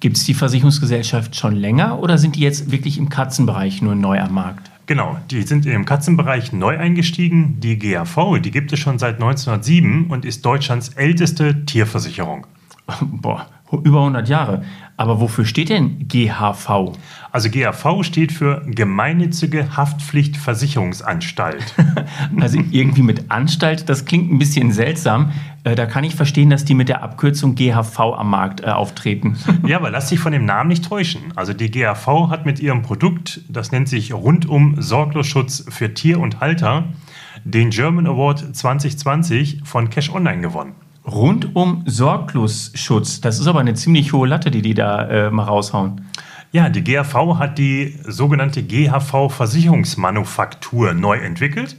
Gibt 0.00 0.16
es 0.16 0.24
die 0.24 0.34
Versicherungsgesellschaft 0.34 1.36
schon 1.36 1.54
länger 1.54 2.00
oder 2.00 2.18
sind 2.18 2.34
die 2.34 2.40
jetzt 2.40 2.72
wirklich 2.72 2.98
im 2.98 3.08
Katzenbereich 3.08 3.82
nur 3.82 3.94
neu 3.94 4.20
am 4.20 4.34
Markt? 4.34 4.72
Genau, 4.86 5.18
die 5.30 5.42
sind 5.42 5.66
im 5.66 5.84
Katzenbereich 5.84 6.52
neu 6.52 6.78
eingestiegen. 6.78 7.58
Die 7.60 7.76
GAV, 7.76 8.38
die 8.40 8.52
gibt 8.52 8.72
es 8.72 8.78
schon 8.78 9.00
seit 9.00 9.16
1907 9.16 10.06
und 10.08 10.24
ist 10.24 10.46
Deutschlands 10.46 10.90
älteste 10.90 11.66
Tierversicherung. 11.66 12.46
Boah, 13.00 13.48
über 13.72 13.98
100 13.98 14.28
Jahre. 14.28 14.62
Aber 14.96 15.20
wofür 15.20 15.44
steht 15.44 15.68
denn 15.68 16.08
GHV? 16.08 16.92
Also 17.30 17.50
GHV 17.50 18.02
steht 18.02 18.32
für 18.32 18.62
Gemeinnützige 18.66 19.76
Haftpflichtversicherungsanstalt. 19.76 21.74
also 22.40 22.58
irgendwie 22.70 23.02
mit 23.02 23.30
Anstalt, 23.30 23.88
das 23.88 24.06
klingt 24.06 24.32
ein 24.32 24.38
bisschen 24.38 24.72
seltsam. 24.72 25.32
Äh, 25.64 25.74
da 25.74 25.86
kann 25.86 26.04
ich 26.04 26.14
verstehen, 26.14 26.48
dass 26.48 26.64
die 26.64 26.74
mit 26.74 26.88
der 26.88 27.02
Abkürzung 27.02 27.56
GHV 27.56 27.98
am 27.98 28.30
Markt 28.30 28.62
äh, 28.62 28.66
auftreten. 28.68 29.36
ja, 29.66 29.76
aber 29.76 29.90
lass 29.90 30.08
dich 30.08 30.20
von 30.20 30.32
dem 30.32 30.46
Namen 30.46 30.68
nicht 30.68 30.86
täuschen. 30.86 31.20
Also 31.34 31.52
die 31.52 31.70
GHV 31.70 32.30
hat 32.30 32.46
mit 32.46 32.60
ihrem 32.60 32.82
Produkt, 32.82 33.42
das 33.48 33.72
nennt 33.72 33.88
sich 33.88 34.14
Rundum 34.14 34.80
Sorglosschutz 34.80 35.66
für 35.68 35.92
Tier 35.92 36.20
und 36.20 36.40
Halter, 36.40 36.84
den 37.44 37.70
German 37.70 38.06
Award 38.06 38.56
2020 38.56 39.60
von 39.64 39.90
Cash 39.90 40.10
Online 40.10 40.40
gewonnen. 40.40 40.85
Rundum 41.06 41.84
Sorglosschutz, 41.86 43.20
das 43.20 43.38
ist 43.38 43.46
aber 43.46 43.60
eine 43.60 43.74
ziemlich 43.74 44.12
hohe 44.12 44.26
Latte, 44.26 44.50
die 44.50 44.60
die 44.60 44.74
da 44.74 45.08
äh, 45.08 45.30
mal 45.30 45.44
raushauen. 45.44 46.04
Ja, 46.50 46.68
die 46.68 46.82
GHV 46.82 47.38
hat 47.38 47.58
die 47.58 47.96
sogenannte 48.04 48.64
GHV 48.64 49.30
Versicherungsmanufaktur 49.30 50.94
neu 50.94 51.18
entwickelt 51.18 51.76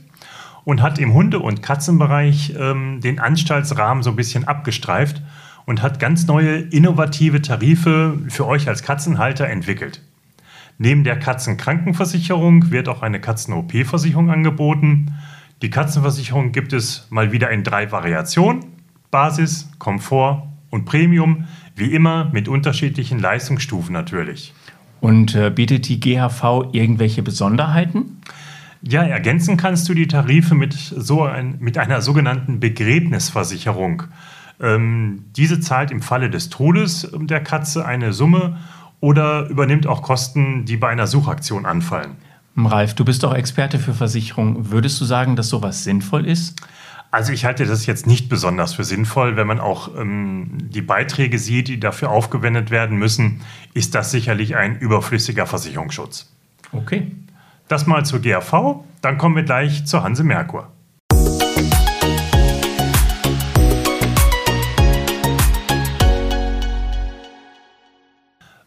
und 0.63 0.81
hat 0.81 0.97
im 0.97 1.13
Hunde- 1.13 1.39
und 1.39 1.61
Katzenbereich 1.61 2.53
ähm, 2.57 3.01
den 3.01 3.19
Anstaltsrahmen 3.19 4.01
so 4.01 4.11
ein 4.11 4.15
bisschen 4.15 4.47
abgestreift 4.47 5.21
und 5.65 5.81
hat 5.81 5.99
ganz 5.99 6.25
neue 6.27 6.59
innovative 6.59 7.41
Tarife 7.41 8.17
für 8.29 8.47
euch 8.47 8.69
als 8.69 8.81
Katzenhalter 8.81 9.47
entwickelt. 9.47 10.01
Neben 10.77 11.03
der 11.03 11.19
Katzenkrankenversicherung 11.19 12.71
wird 12.71 12.87
auch 12.87 13.01
eine 13.01 13.19
Katzen-OP-Versicherung 13.19 14.29
angeboten. 14.29 15.15
Die 15.61 15.69
Katzenversicherung 15.69 16.53
gibt 16.53 16.71
es 16.71 17.07
mal 17.09 17.33
wieder 17.33 17.49
in 17.49 17.63
drei 17.63 17.91
Variationen: 17.91 18.76
Basis, 19.11 19.69
Komfort 19.79 20.43
und 20.69 20.85
Premium, 20.85 21.45
wie 21.75 21.93
immer 21.93 22.29
mit 22.31 22.47
unterschiedlichen 22.47 23.19
Leistungsstufen 23.19 23.93
natürlich. 23.93 24.53
Und 24.99 25.35
äh, 25.35 25.49
bietet 25.49 25.87
die 25.87 25.99
GHV 25.99 26.73
irgendwelche 26.73 27.23
Besonderheiten? 27.23 28.21
Ja, 28.81 29.03
ergänzen 29.03 29.57
kannst 29.57 29.87
du 29.89 29.93
die 29.93 30.07
Tarife 30.07 30.55
mit, 30.55 30.73
so 30.73 31.23
ein, 31.23 31.57
mit 31.59 31.77
einer 31.77 32.01
sogenannten 32.01 32.59
Begräbnisversicherung. 32.59 34.03
Ähm, 34.59 35.25
diese 35.35 35.59
zahlt 35.59 35.91
im 35.91 36.01
Falle 36.01 36.29
des 36.29 36.49
Todes 36.49 37.09
der 37.13 37.43
Katze 37.43 37.85
eine 37.85 38.13
Summe 38.13 38.57
oder 38.99 39.47
übernimmt 39.49 39.87
auch 39.87 40.01
Kosten, 40.01 40.65
die 40.65 40.77
bei 40.77 40.89
einer 40.89 41.07
Suchaktion 41.07 41.65
anfallen. 41.65 42.15
Ralf, 42.55 42.95
du 42.95 43.05
bist 43.05 43.21
doch 43.21 43.35
Experte 43.35 43.77
für 43.77 43.93
Versicherungen. 43.93 44.71
Würdest 44.71 44.99
du 44.99 45.05
sagen, 45.05 45.35
dass 45.35 45.49
sowas 45.49 45.83
sinnvoll 45.83 46.25
ist? 46.25 46.59
Also 47.17 47.33
ich 47.33 47.45
halte 47.45 47.65
das 47.65 47.87
jetzt 47.87 48.05
nicht 48.05 48.29
besonders 48.29 48.75
für 48.75 48.83
sinnvoll, 48.83 49.37
wenn 49.37 49.47
man 49.47 49.59
auch 49.59 49.89
ähm, 49.97 50.49
die 50.61 50.83
Beiträge 50.83 51.39
sieht, 51.39 51.67
die 51.67 51.79
dafür 51.79 52.11
aufgewendet 52.11 52.69
werden 52.69 52.95
müssen, 52.95 53.41
ist 53.73 53.95
das 53.95 54.11
sicherlich 54.11 54.55
ein 54.55 54.77
überflüssiger 54.77 55.47
Versicherungsschutz. 55.47 56.31
Okay. 56.71 57.11
Das 57.67 57.87
mal 57.87 58.05
zur 58.05 58.19
GAV, 58.21 58.83
dann 59.01 59.17
kommen 59.17 59.35
wir 59.35 59.41
gleich 59.41 59.87
zur 59.87 60.03
Hanse 60.03 60.23
Merkur. 60.23 60.71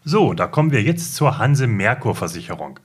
So, 0.03 0.33
da 0.33 0.47
kommen 0.47 0.71
wir 0.71 0.83
jetzt 0.83 1.15
zur 1.15 1.37
Hanse 1.37 1.67
Merkur 1.67 2.15
Versicherung. 2.15 2.81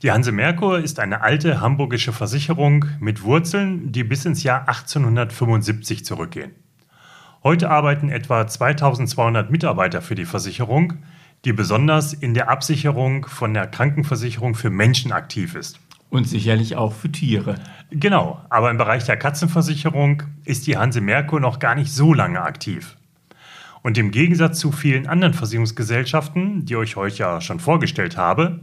Die 0.00 0.12
Hanse 0.12 0.30
Merkur 0.30 0.78
ist 0.78 1.00
eine 1.00 1.22
alte 1.22 1.60
hamburgische 1.60 2.12
Versicherung 2.12 2.84
mit 3.00 3.24
Wurzeln, 3.24 3.90
die 3.90 4.04
bis 4.04 4.24
ins 4.24 4.44
Jahr 4.44 4.68
1875 4.68 6.04
zurückgehen. 6.04 6.52
Heute 7.42 7.68
arbeiten 7.68 8.08
etwa 8.08 8.46
2200 8.46 9.50
Mitarbeiter 9.50 10.00
für 10.00 10.14
die 10.14 10.24
Versicherung, 10.24 10.92
die 11.44 11.52
besonders 11.52 12.12
in 12.12 12.32
der 12.32 12.48
Absicherung 12.48 13.26
von 13.26 13.52
der 13.54 13.66
Krankenversicherung 13.66 14.54
für 14.54 14.70
Menschen 14.70 15.10
aktiv 15.10 15.56
ist. 15.56 15.80
Und 16.10 16.28
sicherlich 16.28 16.76
auch 16.76 16.92
für 16.92 17.10
Tiere. 17.10 17.56
Genau, 17.90 18.40
aber 18.50 18.70
im 18.70 18.78
Bereich 18.78 19.02
der 19.02 19.16
Katzenversicherung 19.16 20.22
ist 20.44 20.68
die 20.68 20.78
Hanse 20.78 21.00
Merkur 21.00 21.40
noch 21.40 21.58
gar 21.58 21.74
nicht 21.74 21.92
so 21.92 22.14
lange 22.14 22.40
aktiv. 22.40 22.96
Und 23.82 23.98
im 23.98 24.12
Gegensatz 24.12 24.60
zu 24.60 24.70
vielen 24.70 25.08
anderen 25.08 25.34
Versicherungsgesellschaften, 25.34 26.66
die 26.66 26.76
ich 26.76 26.96
euch 26.96 27.18
ja 27.18 27.40
schon 27.40 27.58
vorgestellt 27.58 28.16
habe, 28.16 28.60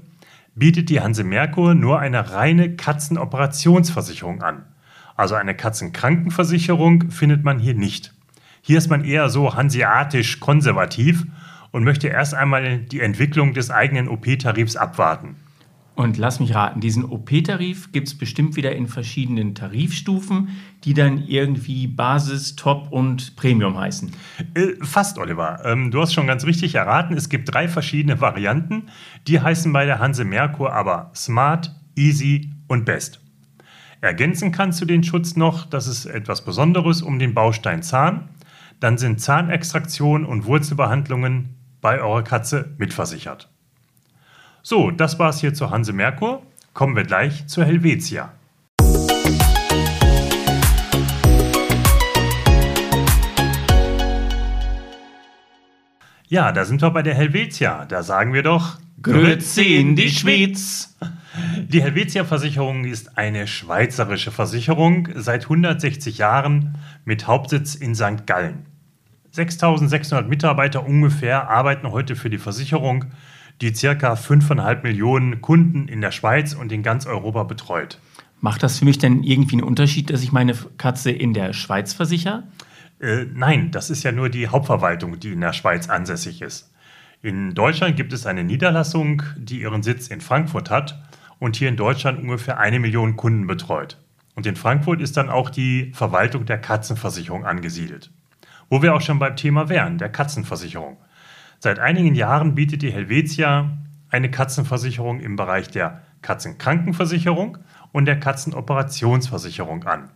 bietet 0.55 0.89
die 0.89 1.01
Hanse 1.01 1.23
Merkur 1.23 1.75
nur 1.75 1.99
eine 1.99 2.31
reine 2.31 2.75
Katzenoperationsversicherung 2.75 4.41
an. 4.41 4.65
Also 5.15 5.35
eine 5.35 5.55
Katzenkrankenversicherung 5.55 7.11
findet 7.11 7.43
man 7.43 7.59
hier 7.59 7.75
nicht. 7.75 8.13
Hier 8.61 8.77
ist 8.77 8.89
man 8.89 9.05
eher 9.05 9.29
so 9.29 9.53
hanseatisch 9.53 10.39
konservativ 10.39 11.25
und 11.71 11.83
möchte 11.83 12.07
erst 12.07 12.33
einmal 12.33 12.79
die 12.79 13.01
Entwicklung 13.01 13.53
des 13.53 13.69
eigenen 13.69 14.07
OP-Tarifs 14.07 14.75
abwarten. 14.75 15.35
Und 15.95 16.17
lass 16.17 16.41
mich 16.41 16.53
raten, 16.53 16.81
diesen 16.81 17.05
OP-Tarif 17.05 17.93
gibt 17.93 18.09
es 18.09 18.17
bestimmt 18.17 18.57
wieder 18.57 18.75
in 18.75 18.87
verschiedenen 18.87 19.55
Tarifstufen, 19.55 20.49
die 20.83 20.93
dann 20.93 21.25
irgendwie 21.25 21.87
Basis, 21.87 22.57
Top 22.57 22.91
und 22.91 23.37
Premium 23.37 23.77
heißen. 23.77 24.11
Äh, 24.55 24.73
fast, 24.81 25.17
Oliver. 25.17 25.61
Ähm, 25.63 25.91
du 25.91 26.01
hast 26.01 26.13
schon 26.13 26.27
ganz 26.27 26.45
richtig 26.45 26.75
erraten. 26.75 27.15
Es 27.15 27.29
gibt 27.29 27.53
drei 27.53 27.69
verschiedene 27.69 28.19
Varianten. 28.19 28.89
Die 29.27 29.39
heißen 29.39 29.71
bei 29.71 29.85
der 29.85 29.99
Hanse 29.99 30.25
Merkur 30.25 30.73
aber 30.73 31.11
Smart, 31.15 31.73
Easy 31.95 32.51
und 32.67 32.83
Best. 32.83 33.21
Ergänzen 34.01 34.51
kannst 34.51 34.81
du 34.81 34.85
den 34.85 35.03
Schutz 35.03 35.37
noch, 35.37 35.65
das 35.65 35.87
ist 35.87 36.05
etwas 36.05 36.43
Besonderes, 36.43 37.01
um 37.01 37.19
den 37.19 37.33
Baustein 37.33 37.81
Zahn. 37.81 38.29
Dann 38.81 38.97
sind 38.97 39.21
Zahnextraktion 39.21 40.25
und 40.25 40.45
Wurzelbehandlungen 40.45 41.55
bei 41.79 42.01
eurer 42.01 42.23
Katze 42.23 42.75
mitversichert. 42.77 43.49
So, 44.67 44.89
das 44.89 45.19
war's 45.19 45.41
hier 45.41 45.53
zur 45.53 45.69
Hanse 45.69 45.93
Merkur. 45.93 46.41
Kommen 46.73 46.95
wir 46.95 47.03
gleich 47.03 47.45
zur 47.45 47.65
Helvetia. 47.65 48.33
Ja, 56.27 56.51
da 56.51 56.65
sind 56.65 56.81
wir 56.81 56.89
bei 56.89 57.03
der 57.03 57.13
Helvetia. 57.13 57.85
Da 57.85 58.01
sagen 58.01 58.33
wir 58.33 58.41
doch 58.41 58.79
Grüezi 59.03 59.75
in 59.75 59.95
die 59.95 60.09
Schweiz. 60.09 60.97
Die 61.67 61.83
Helvetia-Versicherung 61.83 62.85
ist 62.85 63.19
eine 63.19 63.45
schweizerische 63.45 64.31
Versicherung 64.31 65.09
seit 65.13 65.43
160 65.43 66.17
Jahren 66.17 66.79
mit 67.03 67.27
Hauptsitz 67.27 67.75
in 67.75 67.93
St. 67.93 68.25
Gallen. 68.25 68.65
6600 69.29 70.27
Mitarbeiter 70.27 70.83
ungefähr 70.83 71.51
arbeiten 71.51 71.91
heute 71.91 72.15
für 72.15 72.31
die 72.31 72.39
Versicherung 72.39 73.05
die 73.61 73.73
circa 73.73 74.13
5,5 74.13 74.83
Millionen 74.83 75.41
Kunden 75.41 75.87
in 75.87 76.01
der 76.01 76.11
Schweiz 76.11 76.53
und 76.53 76.71
in 76.71 76.83
ganz 76.83 77.05
Europa 77.05 77.43
betreut. 77.43 77.99
Macht 78.41 78.63
das 78.63 78.79
für 78.79 78.85
mich 78.85 78.97
denn 78.97 79.23
irgendwie 79.23 79.55
einen 79.55 79.63
Unterschied, 79.63 80.09
dass 80.09 80.21
ich 80.21 80.31
meine 80.31 80.53
Katze 80.77 81.11
in 81.11 81.33
der 81.33 81.53
Schweiz 81.53 81.93
versichere? 81.93 82.43
Äh, 82.99 83.25
nein, 83.33 83.71
das 83.71 83.89
ist 83.89 84.03
ja 84.03 84.11
nur 84.11 84.29
die 84.29 84.47
Hauptverwaltung, 84.47 85.19
die 85.19 85.31
in 85.31 85.41
der 85.41 85.53
Schweiz 85.53 85.89
ansässig 85.89 86.41
ist. 86.41 86.71
In 87.21 87.55
Deutschland 87.55 87.95
gibt 87.95 88.13
es 88.13 88.25
eine 88.25 88.43
Niederlassung, 88.43 89.23
die 89.37 89.61
ihren 89.61 89.83
Sitz 89.83 90.09
in 90.09 90.21
Frankfurt 90.21 90.69
hat 90.69 91.01
und 91.39 91.55
hier 91.55 91.69
in 91.69 91.77
Deutschland 91.77 92.19
ungefähr 92.19 92.59
eine 92.59 92.79
Million 92.79 93.15
Kunden 93.15 93.47
betreut. 93.47 93.97
Und 94.35 94.45
in 94.45 94.55
Frankfurt 94.55 95.01
ist 95.01 95.17
dann 95.17 95.29
auch 95.29 95.49
die 95.49 95.91
Verwaltung 95.93 96.45
der 96.45 96.59
Katzenversicherung 96.59 97.45
angesiedelt. 97.45 98.11
Wo 98.69 98.81
wir 98.81 98.93
auch 98.93 99.01
schon 99.01 99.19
beim 99.19 99.35
Thema 99.35 99.69
wären, 99.69 99.97
der 99.97 100.09
Katzenversicherung. 100.09 100.97
Seit 101.59 101.79
einigen 101.79 102.15
Jahren 102.15 102.55
bietet 102.55 102.81
die 102.81 102.91
Helvetia 102.91 103.77
eine 104.09 104.31
Katzenversicherung 104.31 105.19
im 105.19 105.35
Bereich 105.35 105.69
der 105.69 106.01
Katzenkrankenversicherung 106.21 107.57
und 107.91 108.05
der 108.05 108.19
Katzenoperationsversicherung 108.19 109.83
an. 109.85 110.09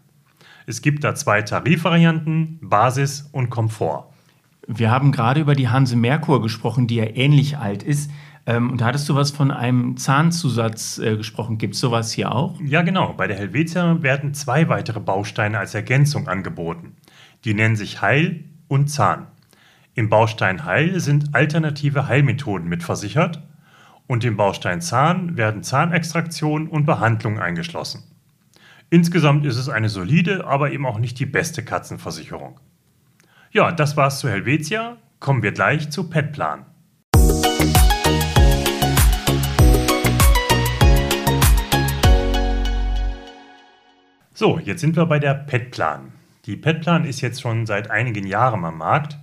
Es 0.66 0.82
gibt 0.82 1.04
da 1.04 1.16
zwei 1.16 1.42
Tarifvarianten, 1.42 2.60
Basis 2.62 3.30
und 3.32 3.50
Komfort. 3.50 4.06
Wir 4.68 4.92
haben 4.92 5.12
gerade 5.12 5.42
über 5.42 5.56
die 5.56 5.70
Hanse 5.70 5.96
Merkur 5.96 6.42
gesprochen, 6.42 6.88
die 6.88 6.96
ja 6.96 7.06
ähnlich 7.06 7.58
alt 7.58 7.82
ist. 7.82 8.12
Ähm, 8.46 8.72
und 8.72 8.82
da 8.82 8.86
hattest 8.86 9.10
du 9.10 9.16
was 9.16 9.32
von 9.32 9.50
einem 9.50 9.98
Zahnzusatz 9.98 11.00
äh, 11.00 11.18
gesprochen. 11.18 11.58
Gibt 11.58 11.74
es 11.74 11.80
sowas 11.80 12.12
hier 12.12 12.32
auch? 12.34 12.60
Ja, 12.62 12.84
genau. 12.84 13.14
Bei 13.14 13.28
der 13.28 13.38
Helvetia 13.38 14.02
werden 14.04 14.34
zwei 14.34 14.70
weitere 14.70 15.00
Bausteine 15.00 15.58
als 15.58 15.74
Ergänzung 15.74 16.28
angeboten. 16.28 16.96
Die 17.46 17.54
nennen 17.54 17.76
sich 17.76 18.02
Heil 18.02 18.44
und 18.68 18.90
Zahn. 18.90 19.28
Im 20.00 20.08
Baustein 20.08 20.64
Heil 20.64 20.98
sind 21.02 21.36
alternative 21.36 22.08
Heilmethoden 22.08 22.70
mitversichert 22.70 23.44
und 24.08 24.24
im 24.24 24.38
Baustein 24.38 24.80
Zahn 24.80 25.36
werden 25.36 25.62
Zahnextraktion 25.62 26.70
und 26.70 26.86
Behandlung 26.86 27.38
eingeschlossen. 27.38 28.04
Insgesamt 28.90 29.46
ist 29.46 29.58
es 29.58 29.68
eine 29.68 29.90
solide, 29.90 30.48
aber 30.48 30.72
eben 30.72 30.86
auch 30.86 31.00
nicht 31.00 31.20
die 31.20 31.26
beste 31.26 31.66
Katzenversicherung. 31.66 32.62
Ja, 33.52 33.74
das 33.74 33.98
war's 33.98 34.20
zu 34.20 34.30
Helvetia. 34.30 34.96
Kommen 35.20 35.44
wir 35.44 35.52
gleich 35.52 35.90
zu 35.90 36.10
Petplan. 36.10 36.66
So, 44.34 44.60
jetzt 44.60 44.80
sind 44.80 44.96
wir 44.96 45.06
bei 45.08 45.20
der 45.20 45.34
Petplan. 45.34 46.14
Die 46.46 46.56
Petplan 46.56 47.04
ist 47.04 47.20
jetzt 47.20 47.42
schon 47.42 47.66
seit 47.66 47.92
einigen 47.92 48.26
Jahren 48.26 48.64
am 48.64 48.78
Markt 48.78 49.20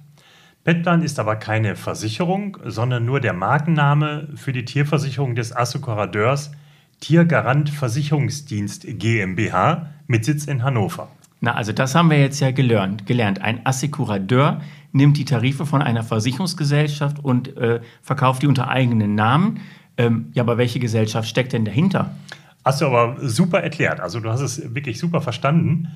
Petplan 0.66 1.02
ist 1.02 1.20
aber 1.20 1.36
keine 1.36 1.76
Versicherung, 1.76 2.58
sondern 2.64 3.04
nur 3.04 3.20
der 3.20 3.32
Markenname 3.32 4.26
für 4.34 4.52
die 4.52 4.64
Tierversicherung 4.64 5.36
des 5.36 5.54
Assekurateurs 5.54 6.50
Tiergarant 6.98 7.70
Versicherungsdienst 7.70 8.84
GmbH 8.84 9.90
mit 10.08 10.24
Sitz 10.24 10.46
in 10.46 10.64
Hannover. 10.64 11.08
Na, 11.40 11.54
also 11.54 11.70
das 11.70 11.94
haben 11.94 12.10
wir 12.10 12.18
jetzt 12.18 12.40
ja 12.40 12.50
gelernt. 12.50 13.06
gelernt. 13.06 13.42
Ein 13.42 13.64
Assekurateur 13.64 14.60
nimmt 14.90 15.18
die 15.18 15.24
Tarife 15.24 15.66
von 15.66 15.82
einer 15.82 16.02
Versicherungsgesellschaft 16.02 17.24
und 17.24 17.56
äh, 17.56 17.78
verkauft 18.02 18.42
die 18.42 18.48
unter 18.48 18.66
eigenen 18.66 19.14
Namen. 19.14 19.60
Ähm, 19.96 20.30
ja, 20.32 20.42
aber 20.42 20.58
welche 20.58 20.80
Gesellschaft 20.80 21.28
steckt 21.28 21.52
denn 21.52 21.64
dahinter? 21.64 22.10
Hast 22.64 22.80
du 22.80 22.86
aber 22.86 23.18
super 23.20 23.60
erklärt. 23.60 24.00
Also 24.00 24.18
du 24.18 24.30
hast 24.30 24.40
es 24.40 24.74
wirklich 24.74 24.98
super 24.98 25.20
verstanden. 25.20 25.92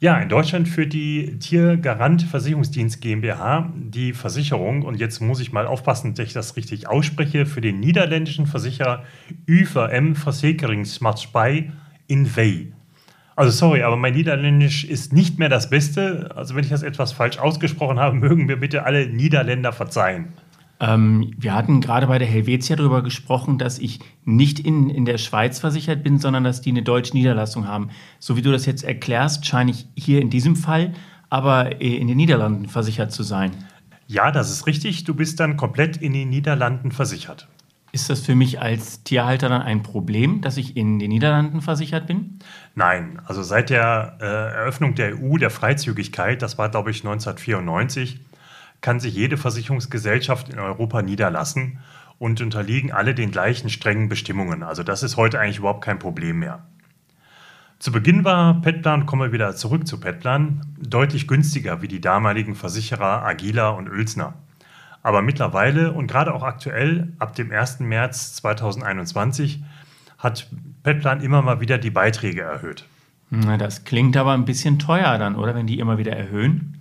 Ja, 0.00 0.18
in 0.18 0.28
Deutschland 0.28 0.68
führt 0.68 0.92
die 0.92 1.38
Tiergarant 1.38 2.22
Versicherungsdienst 2.22 3.00
GmbH 3.00 3.72
die 3.74 4.12
Versicherung, 4.12 4.82
und 4.82 4.98
jetzt 4.98 5.20
muss 5.20 5.40
ich 5.40 5.52
mal 5.52 5.66
aufpassen, 5.66 6.14
dass 6.14 6.26
ich 6.26 6.32
das 6.32 6.56
richtig 6.56 6.88
ausspreche, 6.88 7.46
für 7.46 7.60
den 7.60 7.80
niederländischen 7.80 8.46
Versicherer 8.46 9.04
UVM 9.48 10.16
Verzekeringsmaatschappij 10.16 11.70
in 12.08 12.36
Wei. 12.36 12.72
Also 13.36 13.50
sorry, 13.50 13.82
aber 13.82 13.96
mein 13.96 14.14
Niederländisch 14.14 14.84
ist 14.84 15.12
nicht 15.12 15.38
mehr 15.38 15.48
das 15.48 15.70
Beste. 15.70 16.30
Also 16.36 16.54
wenn 16.54 16.64
ich 16.64 16.70
das 16.70 16.82
etwas 16.82 17.12
falsch 17.12 17.38
ausgesprochen 17.38 17.98
habe, 17.98 18.16
mögen 18.16 18.46
mir 18.46 18.56
bitte 18.56 18.84
alle 18.84 19.06
Niederländer 19.06 19.72
verzeihen. 19.72 20.34
Ähm, 20.80 21.32
wir 21.36 21.54
hatten 21.54 21.80
gerade 21.80 22.06
bei 22.06 22.18
der 22.18 22.28
Helvetia 22.28 22.76
darüber 22.76 23.02
gesprochen, 23.02 23.58
dass 23.58 23.78
ich 23.78 24.00
nicht 24.24 24.58
in, 24.58 24.90
in 24.90 25.04
der 25.04 25.18
Schweiz 25.18 25.60
versichert 25.60 26.02
bin, 26.02 26.18
sondern 26.18 26.44
dass 26.44 26.60
die 26.60 26.70
eine 26.70 26.82
deutsche 26.82 27.14
Niederlassung 27.14 27.66
haben. 27.66 27.90
So 28.18 28.36
wie 28.36 28.42
du 28.42 28.50
das 28.50 28.66
jetzt 28.66 28.84
erklärst, 28.84 29.46
scheine 29.46 29.70
ich 29.70 29.86
hier 29.96 30.20
in 30.20 30.30
diesem 30.30 30.56
Fall 30.56 30.92
aber 31.34 31.80
äh, 31.80 31.96
in 31.96 32.06
den 32.06 32.16
Niederlanden 32.16 32.68
versichert 32.68 33.10
zu 33.10 33.24
sein. 33.24 33.50
Ja, 34.06 34.30
das 34.30 34.52
ist 34.52 34.68
richtig. 34.68 35.02
Du 35.02 35.14
bist 35.14 35.40
dann 35.40 35.56
komplett 35.56 35.96
in 35.96 36.12
den 36.12 36.30
Niederlanden 36.30 36.92
versichert. 36.92 37.48
Ist 37.90 38.08
das 38.08 38.20
für 38.20 38.36
mich 38.36 38.60
als 38.60 39.02
Tierhalter 39.02 39.48
dann 39.48 39.62
ein 39.62 39.82
Problem, 39.82 40.42
dass 40.42 40.56
ich 40.56 40.76
in 40.76 41.00
den 41.00 41.10
Niederlanden 41.10 41.60
versichert 41.60 42.06
bin? 42.06 42.38
Nein, 42.76 43.20
also 43.24 43.42
seit 43.42 43.70
der 43.70 44.16
äh, 44.20 44.24
Eröffnung 44.24 44.94
der 44.94 45.20
EU, 45.20 45.36
der 45.38 45.50
Freizügigkeit, 45.50 46.40
das 46.40 46.56
war 46.56 46.68
glaube 46.68 46.92
ich 46.92 46.98
1994, 46.98 48.20
kann 48.84 49.00
sich 49.00 49.14
jede 49.14 49.38
Versicherungsgesellschaft 49.38 50.50
in 50.50 50.58
Europa 50.58 51.00
niederlassen 51.00 51.78
und 52.18 52.42
unterliegen 52.42 52.92
alle 52.92 53.14
den 53.14 53.30
gleichen 53.30 53.70
strengen 53.70 54.10
Bestimmungen. 54.10 54.62
Also 54.62 54.82
das 54.82 55.02
ist 55.02 55.16
heute 55.16 55.40
eigentlich 55.40 55.56
überhaupt 55.56 55.82
kein 55.82 55.98
Problem 55.98 56.40
mehr. 56.40 56.66
Zu 57.78 57.92
Beginn 57.92 58.24
war 58.24 58.60
Petplan, 58.60 59.06
kommen 59.06 59.22
wir 59.22 59.32
wieder 59.32 59.56
zurück 59.56 59.86
zu 59.86 59.98
Petplan, 59.98 60.60
deutlich 60.78 61.26
günstiger 61.26 61.80
wie 61.80 61.88
die 61.88 62.02
damaligen 62.02 62.54
Versicherer 62.54 63.24
Agila 63.24 63.70
und 63.70 63.88
Oelsner. 63.88 64.34
Aber 65.02 65.22
mittlerweile 65.22 65.92
und 65.92 66.06
gerade 66.06 66.34
auch 66.34 66.42
aktuell, 66.42 67.14
ab 67.18 67.34
dem 67.34 67.52
1. 67.52 67.80
März 67.80 68.34
2021, 68.34 69.64
hat 70.18 70.50
Petplan 70.82 71.22
immer 71.22 71.40
mal 71.40 71.58
wieder 71.60 71.78
die 71.78 71.90
Beiträge 71.90 72.42
erhöht. 72.42 72.84
Na, 73.30 73.56
das 73.56 73.84
klingt 73.84 74.18
aber 74.18 74.32
ein 74.32 74.44
bisschen 74.44 74.78
teuer 74.78 75.16
dann, 75.16 75.36
oder? 75.36 75.54
Wenn 75.54 75.66
die 75.66 75.78
immer 75.78 75.96
wieder 75.96 76.12
erhöhen? 76.12 76.76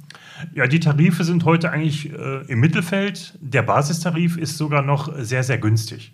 Ja, 0.53 0.67
die 0.67 0.79
Tarife 0.79 1.23
sind 1.23 1.45
heute 1.45 1.71
eigentlich 1.71 2.12
äh, 2.12 2.45
im 2.47 2.60
Mittelfeld. 2.60 3.38
Der 3.41 3.63
Basistarif 3.63 4.38
ist 4.38 4.58
sogar 4.58 4.82
noch 4.82 5.12
sehr, 5.17 5.43
sehr 5.43 5.58
günstig. 5.58 6.13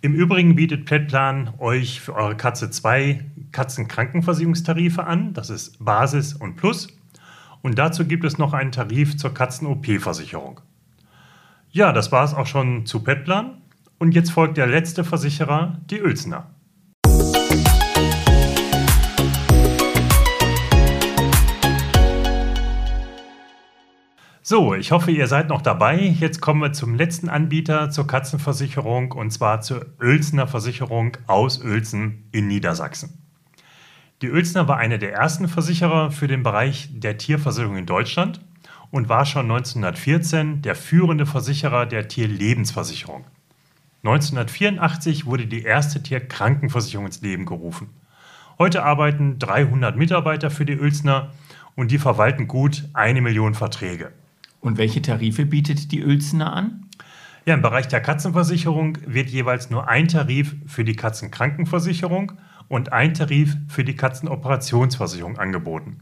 Im 0.00 0.14
Übrigen 0.14 0.54
bietet 0.54 0.84
Petplan 0.84 1.54
euch 1.58 2.00
für 2.00 2.14
eure 2.14 2.36
Katze 2.36 2.70
zwei 2.70 3.24
Katzenkrankenversicherungstarife 3.52 5.04
an. 5.04 5.32
Das 5.32 5.50
ist 5.50 5.84
Basis 5.84 6.34
und 6.34 6.56
Plus. 6.56 6.88
Und 7.62 7.78
dazu 7.78 8.06
gibt 8.06 8.24
es 8.24 8.38
noch 8.38 8.52
einen 8.52 8.70
Tarif 8.70 9.16
zur 9.16 9.34
Katzen-OP-Versicherung. 9.34 10.60
Ja, 11.70 11.92
das 11.92 12.12
war 12.12 12.24
es 12.24 12.34
auch 12.34 12.46
schon 12.46 12.86
zu 12.86 13.00
Petplan. 13.00 13.58
Und 13.98 14.14
jetzt 14.14 14.30
folgt 14.30 14.56
der 14.56 14.68
letzte 14.68 15.02
Versicherer, 15.02 15.78
die 15.90 16.00
Uelzner. 16.00 16.50
So, 24.50 24.72
ich 24.72 24.92
hoffe, 24.92 25.10
ihr 25.10 25.26
seid 25.26 25.50
noch 25.50 25.60
dabei. 25.60 25.98
Jetzt 25.98 26.40
kommen 26.40 26.62
wir 26.62 26.72
zum 26.72 26.94
letzten 26.94 27.28
Anbieter 27.28 27.90
zur 27.90 28.06
Katzenversicherung 28.06 29.12
und 29.12 29.30
zwar 29.30 29.60
zur 29.60 29.84
Uelzener 30.00 30.46
Versicherung 30.46 31.18
aus 31.26 31.62
Uelzen 31.62 32.26
in 32.32 32.48
Niedersachsen. 32.48 33.18
Die 34.22 34.30
Uelzener 34.30 34.66
war 34.66 34.78
einer 34.78 34.96
der 34.96 35.12
ersten 35.12 35.48
Versicherer 35.48 36.10
für 36.10 36.28
den 36.28 36.42
Bereich 36.42 36.88
der 36.92 37.18
Tierversicherung 37.18 37.76
in 37.76 37.84
Deutschland 37.84 38.40
und 38.90 39.10
war 39.10 39.26
schon 39.26 39.50
1914 39.50 40.62
der 40.62 40.76
führende 40.76 41.26
Versicherer 41.26 41.84
der 41.84 42.08
Tierlebensversicherung. 42.08 43.26
1984 44.02 45.26
wurde 45.26 45.46
die 45.46 45.62
erste 45.62 46.02
Tierkrankenversicherung 46.02 47.04
ins 47.04 47.20
Leben 47.20 47.44
gerufen. 47.44 47.90
Heute 48.58 48.82
arbeiten 48.82 49.38
300 49.38 49.94
Mitarbeiter 49.94 50.50
für 50.50 50.64
die 50.64 50.80
Uelzener 50.80 51.32
und 51.76 51.90
die 51.90 51.98
verwalten 51.98 52.48
gut 52.48 52.88
eine 52.94 53.20
Million 53.20 53.52
Verträge. 53.52 54.10
Und 54.60 54.78
welche 54.78 55.02
Tarife 55.02 55.46
bietet 55.46 55.92
die 55.92 56.04
Uelzener 56.04 56.52
an? 56.52 56.86
Ja, 57.46 57.54
im 57.54 57.62
Bereich 57.62 57.88
der 57.88 58.00
Katzenversicherung 58.00 58.98
wird 59.06 59.30
jeweils 59.30 59.70
nur 59.70 59.88
ein 59.88 60.08
Tarif 60.08 60.56
für 60.66 60.84
die 60.84 60.96
Katzenkrankenversicherung 60.96 62.32
und 62.68 62.92
ein 62.92 63.14
Tarif 63.14 63.56
für 63.68 63.84
die 63.84 63.96
Katzenoperationsversicherung 63.96 65.38
angeboten. 65.38 66.00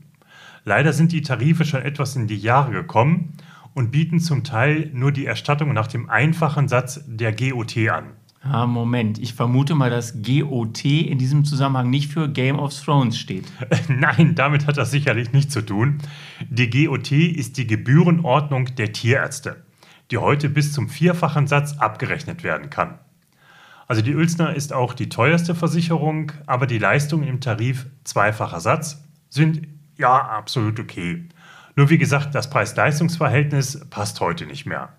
Leider 0.65 0.93
sind 0.93 1.13
die 1.13 1.23
Tarife 1.23 1.65
schon 1.65 1.83
etwas 1.83 2.17
in 2.17 2.27
die 2.27 2.37
Jahre 2.39 2.73
gekommen 2.73 3.35
und 3.75 3.93
bieten 3.93 4.19
zum 4.19 4.43
Teil 4.43 4.91
nur 4.93 5.13
die 5.13 5.27
Erstattung 5.27 5.73
nach 5.73 5.87
dem 5.87 6.11
einfachen 6.11 6.67
Satz 6.67 7.05
der 7.07 7.33
GOT 7.33 7.77
an. 7.89 8.15
Ah, 8.51 8.67
Moment, 8.67 9.19
ich 9.19 9.35
vermute 9.35 9.75
mal, 9.75 9.91
dass 9.91 10.23
GOT 10.23 10.85
in 10.85 11.19
diesem 11.19 11.45
Zusammenhang 11.45 11.91
nicht 11.91 12.13
für 12.13 12.29
Game 12.29 12.59
of 12.59 12.73
Thrones 12.79 13.19
steht. 13.19 13.47
Nein, 13.89 14.35
damit 14.35 14.67
hat 14.67 14.77
das 14.77 14.91
sicherlich 14.91 15.33
nichts 15.33 15.53
zu 15.53 15.63
tun. 15.63 15.99
Die 16.49 16.71
GOT 16.71 17.13
ist 17.13 17.57
die 17.57 17.67
Gebührenordnung 17.67 18.75
der 18.77 18.93
Tierärzte, 18.93 19.65
die 20.11 20.19
heute 20.19 20.49
bis 20.49 20.73
zum 20.73 20.89
vierfachen 20.89 21.47
Satz 21.47 21.79
abgerechnet 21.79 22.45
werden 22.45 22.71
kann. 22.71 22.99
Also 23.89 24.03
die 24.03 24.15
Uelzner 24.15 24.55
ist 24.55 24.73
auch 24.73 24.95
die 24.95 25.09
teuerste 25.09 25.55
Versicherung, 25.55 26.33
aber 26.47 26.67
die 26.67 26.79
Leistungen 26.79 27.29
im 27.29 27.41
Tarif 27.41 27.87
zweifacher 28.05 28.61
Satz 28.61 29.05
sind 29.29 29.67
ja 29.97 30.17
absolut 30.17 30.81
okay. 30.81 31.29
Nur 31.77 31.91
wie 31.91 31.99
gesagt, 31.99 32.35
das 32.35 32.51
Preis-Leistungs-Verhältnis 32.51 33.87
passt 33.91 34.21
heute 34.21 34.47
nicht 34.47 34.67
mehr. 34.67 34.93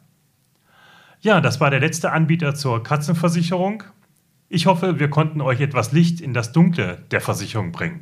Ja, 1.28 1.42
das 1.42 1.60
war 1.60 1.70
der 1.70 1.82
letzte 1.82 2.14
Anbieter 2.14 2.56
zur 2.56 2.82
Katzenversicherung. 2.84 3.84
Ich 4.48 4.66
hoffe, 4.66 4.98
wir 4.98 5.10
konnten 5.10 5.42
euch 5.42 5.60
etwas 5.60 5.92
Licht 5.92 6.22
in 6.22 6.34
das 6.34 6.54
Dunkle 6.54 7.04
der 7.12 7.20
Versicherung 7.20 7.74
bringen. 7.74 8.02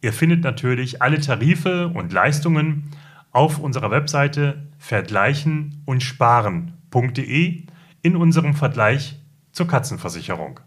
Ihr 0.00 0.12
findet 0.12 0.42
natürlich 0.42 1.00
alle 1.00 1.20
Tarife 1.20 1.86
und 1.86 2.12
Leistungen 2.12 2.90
auf 3.30 3.60
unserer 3.60 3.92
Webseite 3.92 4.66
vergleichen 4.78 5.80
und 5.84 6.02
sparen.de 6.02 7.66
in 8.02 8.16
unserem 8.16 8.54
Vergleich 8.54 9.20
zur 9.52 9.68
Katzenversicherung. 9.68 10.58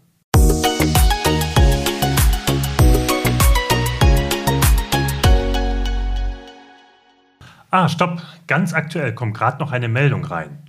Ah, 7.70 7.90
stopp, 7.90 8.22
ganz 8.46 8.72
aktuell 8.72 9.14
kommt 9.14 9.36
gerade 9.36 9.58
noch 9.58 9.70
eine 9.70 9.88
Meldung 9.88 10.24
rein. 10.24 10.64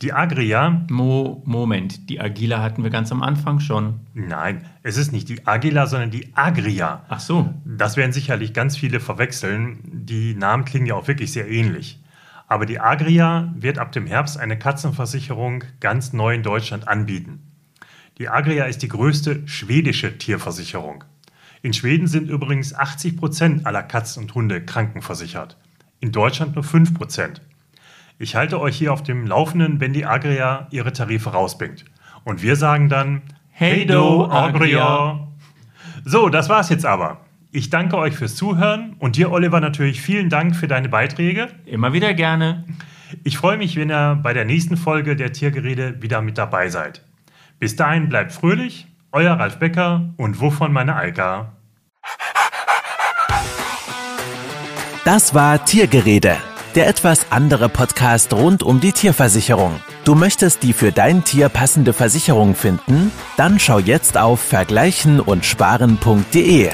Die 0.00 0.12
Agria. 0.12 0.86
Mo 0.90 1.42
Moment, 1.44 2.08
die 2.08 2.20
Agila 2.20 2.62
hatten 2.62 2.84
wir 2.84 2.90
ganz 2.90 3.10
am 3.10 3.20
Anfang 3.20 3.58
schon. 3.58 4.00
Nein, 4.14 4.64
es 4.84 4.96
ist 4.96 5.10
nicht 5.10 5.28
die 5.28 5.44
Agila, 5.44 5.88
sondern 5.88 6.12
die 6.12 6.30
Agria. 6.34 7.04
Ach 7.08 7.18
so. 7.18 7.52
Das 7.64 7.96
werden 7.96 8.12
sicherlich 8.12 8.52
ganz 8.52 8.76
viele 8.76 9.00
verwechseln. 9.00 9.80
Die 9.82 10.34
Namen 10.34 10.64
klingen 10.64 10.86
ja 10.86 10.94
auch 10.94 11.08
wirklich 11.08 11.32
sehr 11.32 11.50
ähnlich. 11.50 12.00
Aber 12.46 12.64
die 12.64 12.78
Agria 12.78 13.52
wird 13.56 13.78
ab 13.78 13.90
dem 13.90 14.06
Herbst 14.06 14.38
eine 14.38 14.56
Katzenversicherung 14.56 15.64
ganz 15.80 16.12
neu 16.12 16.34
in 16.34 16.44
Deutschland 16.44 16.86
anbieten. 16.86 17.42
Die 18.18 18.28
Agria 18.28 18.66
ist 18.66 18.82
die 18.82 18.88
größte 18.88 19.46
schwedische 19.48 20.16
Tierversicherung. 20.16 21.04
In 21.62 21.72
Schweden 21.72 22.06
sind 22.06 22.30
übrigens 22.30 22.72
80 22.72 23.16
Prozent 23.16 23.66
aller 23.66 23.82
Katzen 23.82 24.22
und 24.22 24.34
Hunde 24.34 24.64
krankenversichert. 24.64 25.56
In 25.98 26.12
Deutschland 26.12 26.54
nur 26.54 26.62
5 26.62 26.94
Prozent. 26.94 27.42
Ich 28.20 28.34
halte 28.34 28.60
euch 28.60 28.76
hier 28.76 28.92
auf 28.92 29.04
dem 29.04 29.26
Laufenden, 29.26 29.80
wenn 29.80 29.92
die 29.92 30.04
Agria 30.04 30.66
ihre 30.70 30.92
Tarife 30.92 31.30
rausbringt. 31.30 31.84
Und 32.24 32.42
wir 32.42 32.56
sagen 32.56 32.88
dann, 32.88 33.22
Hey 33.50 33.86
do, 33.86 34.26
Agria. 34.28 35.28
So, 36.04 36.28
das 36.28 36.48
war's 36.48 36.68
jetzt 36.68 36.84
aber. 36.84 37.20
Ich 37.52 37.70
danke 37.70 37.96
euch 37.96 38.14
fürs 38.14 38.34
Zuhören 38.34 38.96
und 38.98 39.16
dir, 39.16 39.30
Oliver, 39.30 39.60
natürlich 39.60 40.00
vielen 40.00 40.30
Dank 40.30 40.56
für 40.56 40.66
deine 40.66 40.88
Beiträge. 40.88 41.48
Immer 41.64 41.92
wieder 41.92 42.12
gerne. 42.12 42.64
Ich 43.22 43.38
freue 43.38 43.56
mich, 43.56 43.76
wenn 43.76 43.90
ihr 43.90 44.18
bei 44.20 44.32
der 44.32 44.44
nächsten 44.44 44.76
Folge 44.76 45.14
der 45.14 45.32
Tiergerede 45.32 46.02
wieder 46.02 46.20
mit 46.20 46.38
dabei 46.38 46.70
seid. 46.70 47.04
Bis 47.60 47.76
dahin 47.76 48.08
bleibt 48.08 48.32
fröhlich, 48.32 48.88
euer 49.12 49.34
Ralf 49.34 49.58
Becker 49.58 50.12
und 50.16 50.40
wovon 50.40 50.72
meine 50.72 50.96
Alka. 50.96 51.52
Das 55.04 55.34
war 55.34 55.64
Tiergerede 55.64 56.36
der 56.78 56.86
etwas 56.86 57.26
andere 57.30 57.68
Podcast 57.68 58.32
rund 58.32 58.62
um 58.62 58.78
die 58.78 58.92
Tierversicherung. 58.92 59.80
Du 60.04 60.14
möchtest 60.14 60.62
die 60.62 60.72
für 60.72 60.92
dein 60.92 61.24
Tier 61.24 61.48
passende 61.48 61.92
Versicherung 61.92 62.54
finden? 62.54 63.10
Dann 63.36 63.58
schau 63.58 63.80
jetzt 63.80 64.16
auf 64.16 64.38
vergleichen 64.38 65.18
und 65.18 65.44
sparen.de. 65.44 66.70